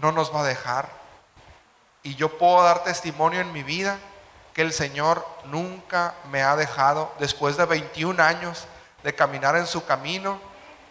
No 0.00 0.12
nos 0.12 0.34
va 0.34 0.40
a 0.40 0.44
dejar. 0.44 0.88
Y 2.02 2.14
yo 2.14 2.38
puedo 2.38 2.62
dar 2.62 2.82
testimonio 2.84 3.40
en 3.40 3.52
mi 3.52 3.62
vida 3.62 3.98
que 4.54 4.62
el 4.62 4.72
Señor 4.72 5.26
nunca 5.44 6.14
me 6.30 6.42
ha 6.42 6.56
dejado. 6.56 7.12
Después 7.18 7.56
de 7.56 7.66
21 7.66 8.22
años 8.22 8.66
de 9.02 9.14
caminar 9.14 9.56
en 9.56 9.66
su 9.66 9.84
camino, 9.84 10.40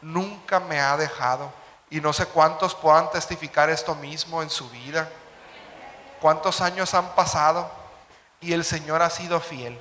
nunca 0.01 0.59
me 0.59 0.79
ha 0.79 0.95
dejado. 0.97 1.51
Y 1.89 2.01
no 2.01 2.13
sé 2.13 2.25
cuántos 2.27 2.75
puedan 2.75 3.09
testificar 3.09 3.69
esto 3.69 3.95
mismo 3.95 4.41
en 4.41 4.49
su 4.49 4.69
vida. 4.69 5.09
Cuántos 6.21 6.61
años 6.61 6.93
han 6.93 7.15
pasado 7.15 7.69
y 8.41 8.53
el 8.53 8.63
Señor 8.63 9.01
ha 9.01 9.09
sido 9.09 9.39
fiel. 9.39 9.79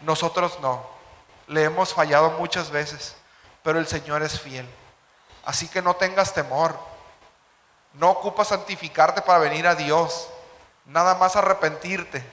Nosotros 0.00 0.58
no. 0.60 0.82
Le 1.46 1.64
hemos 1.64 1.92
fallado 1.92 2.30
muchas 2.32 2.70
veces, 2.70 3.16
pero 3.62 3.78
el 3.78 3.86
Señor 3.86 4.22
es 4.22 4.40
fiel. 4.40 4.68
Así 5.44 5.68
que 5.68 5.82
no 5.82 5.94
tengas 5.94 6.32
temor. 6.32 6.78
No 7.94 8.10
ocupas 8.10 8.48
santificarte 8.48 9.22
para 9.22 9.38
venir 9.38 9.66
a 9.66 9.74
Dios. 9.74 10.28
Nada 10.86 11.14
más 11.14 11.36
arrepentirte. 11.36 12.24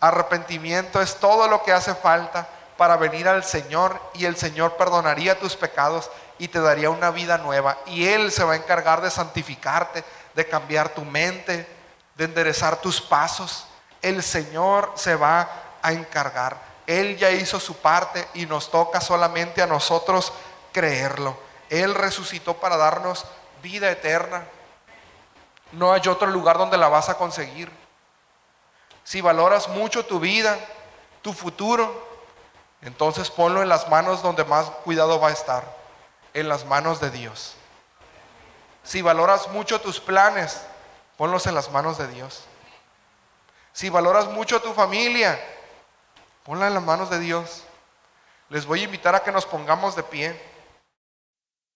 Arrepentimiento 0.00 1.00
es 1.02 1.16
todo 1.16 1.48
lo 1.48 1.62
que 1.62 1.72
hace 1.72 1.94
falta 1.94 2.48
para 2.76 2.96
venir 2.96 3.28
al 3.28 3.42
Señor 3.44 4.00
y 4.14 4.24
el 4.24 4.36
Señor 4.36 4.76
perdonaría 4.76 5.38
tus 5.38 5.56
pecados 5.56 6.10
y 6.38 6.48
te 6.48 6.60
daría 6.60 6.90
una 6.90 7.10
vida 7.10 7.36
nueva. 7.38 7.76
Y 7.86 8.06
Él 8.06 8.30
se 8.30 8.44
va 8.44 8.52
a 8.52 8.56
encargar 8.56 9.00
de 9.00 9.10
santificarte, 9.10 10.04
de 10.34 10.46
cambiar 10.46 10.90
tu 10.90 11.04
mente, 11.04 11.68
de 12.14 12.24
enderezar 12.24 12.80
tus 12.80 13.00
pasos. 13.00 13.66
El 14.00 14.22
Señor 14.22 14.92
se 14.94 15.16
va 15.16 15.48
a 15.82 15.92
encargar. 15.92 16.56
Él 16.86 17.18
ya 17.18 17.30
hizo 17.30 17.60
su 17.60 17.76
parte 17.76 18.26
y 18.34 18.46
nos 18.46 18.70
toca 18.70 19.00
solamente 19.00 19.60
a 19.60 19.66
nosotros 19.66 20.32
creerlo. 20.72 21.36
Él 21.68 21.94
resucitó 21.94 22.54
para 22.54 22.76
darnos 22.76 23.26
vida 23.62 23.90
eterna. 23.90 24.44
No 25.72 25.92
hay 25.92 26.02
otro 26.08 26.28
lugar 26.28 26.58
donde 26.58 26.78
la 26.78 26.88
vas 26.88 27.08
a 27.08 27.18
conseguir. 27.18 27.70
Si 29.04 29.20
valoras 29.20 29.68
mucho 29.68 30.04
tu 30.04 30.20
vida, 30.20 30.58
tu 31.22 31.32
futuro, 31.32 32.06
entonces 32.82 33.30
ponlo 33.30 33.62
en 33.62 33.68
las 33.68 33.88
manos 33.88 34.22
donde 34.22 34.44
más 34.44 34.70
cuidado 34.84 35.20
va 35.20 35.28
a 35.28 35.32
estar, 35.32 35.64
en 36.34 36.48
las 36.48 36.64
manos 36.64 37.00
de 37.00 37.10
Dios. 37.10 37.54
Si 38.84 39.02
valoras 39.02 39.48
mucho 39.48 39.80
tus 39.80 40.00
planes, 40.00 40.62
ponlos 41.16 41.46
en 41.46 41.54
las 41.54 41.70
manos 41.70 41.98
de 41.98 42.08
Dios. 42.08 42.44
Si 43.72 43.90
valoras 43.90 44.26
mucho 44.26 44.60
tu 44.62 44.72
familia, 44.72 45.38
ponla 46.44 46.68
en 46.68 46.74
las 46.74 46.82
manos 46.82 47.10
de 47.10 47.18
Dios. 47.18 47.64
Les 48.48 48.64
voy 48.64 48.80
a 48.80 48.84
invitar 48.84 49.14
a 49.14 49.22
que 49.22 49.30
nos 49.32 49.44
pongamos 49.44 49.94
de 49.94 50.02
pie. 50.02 50.40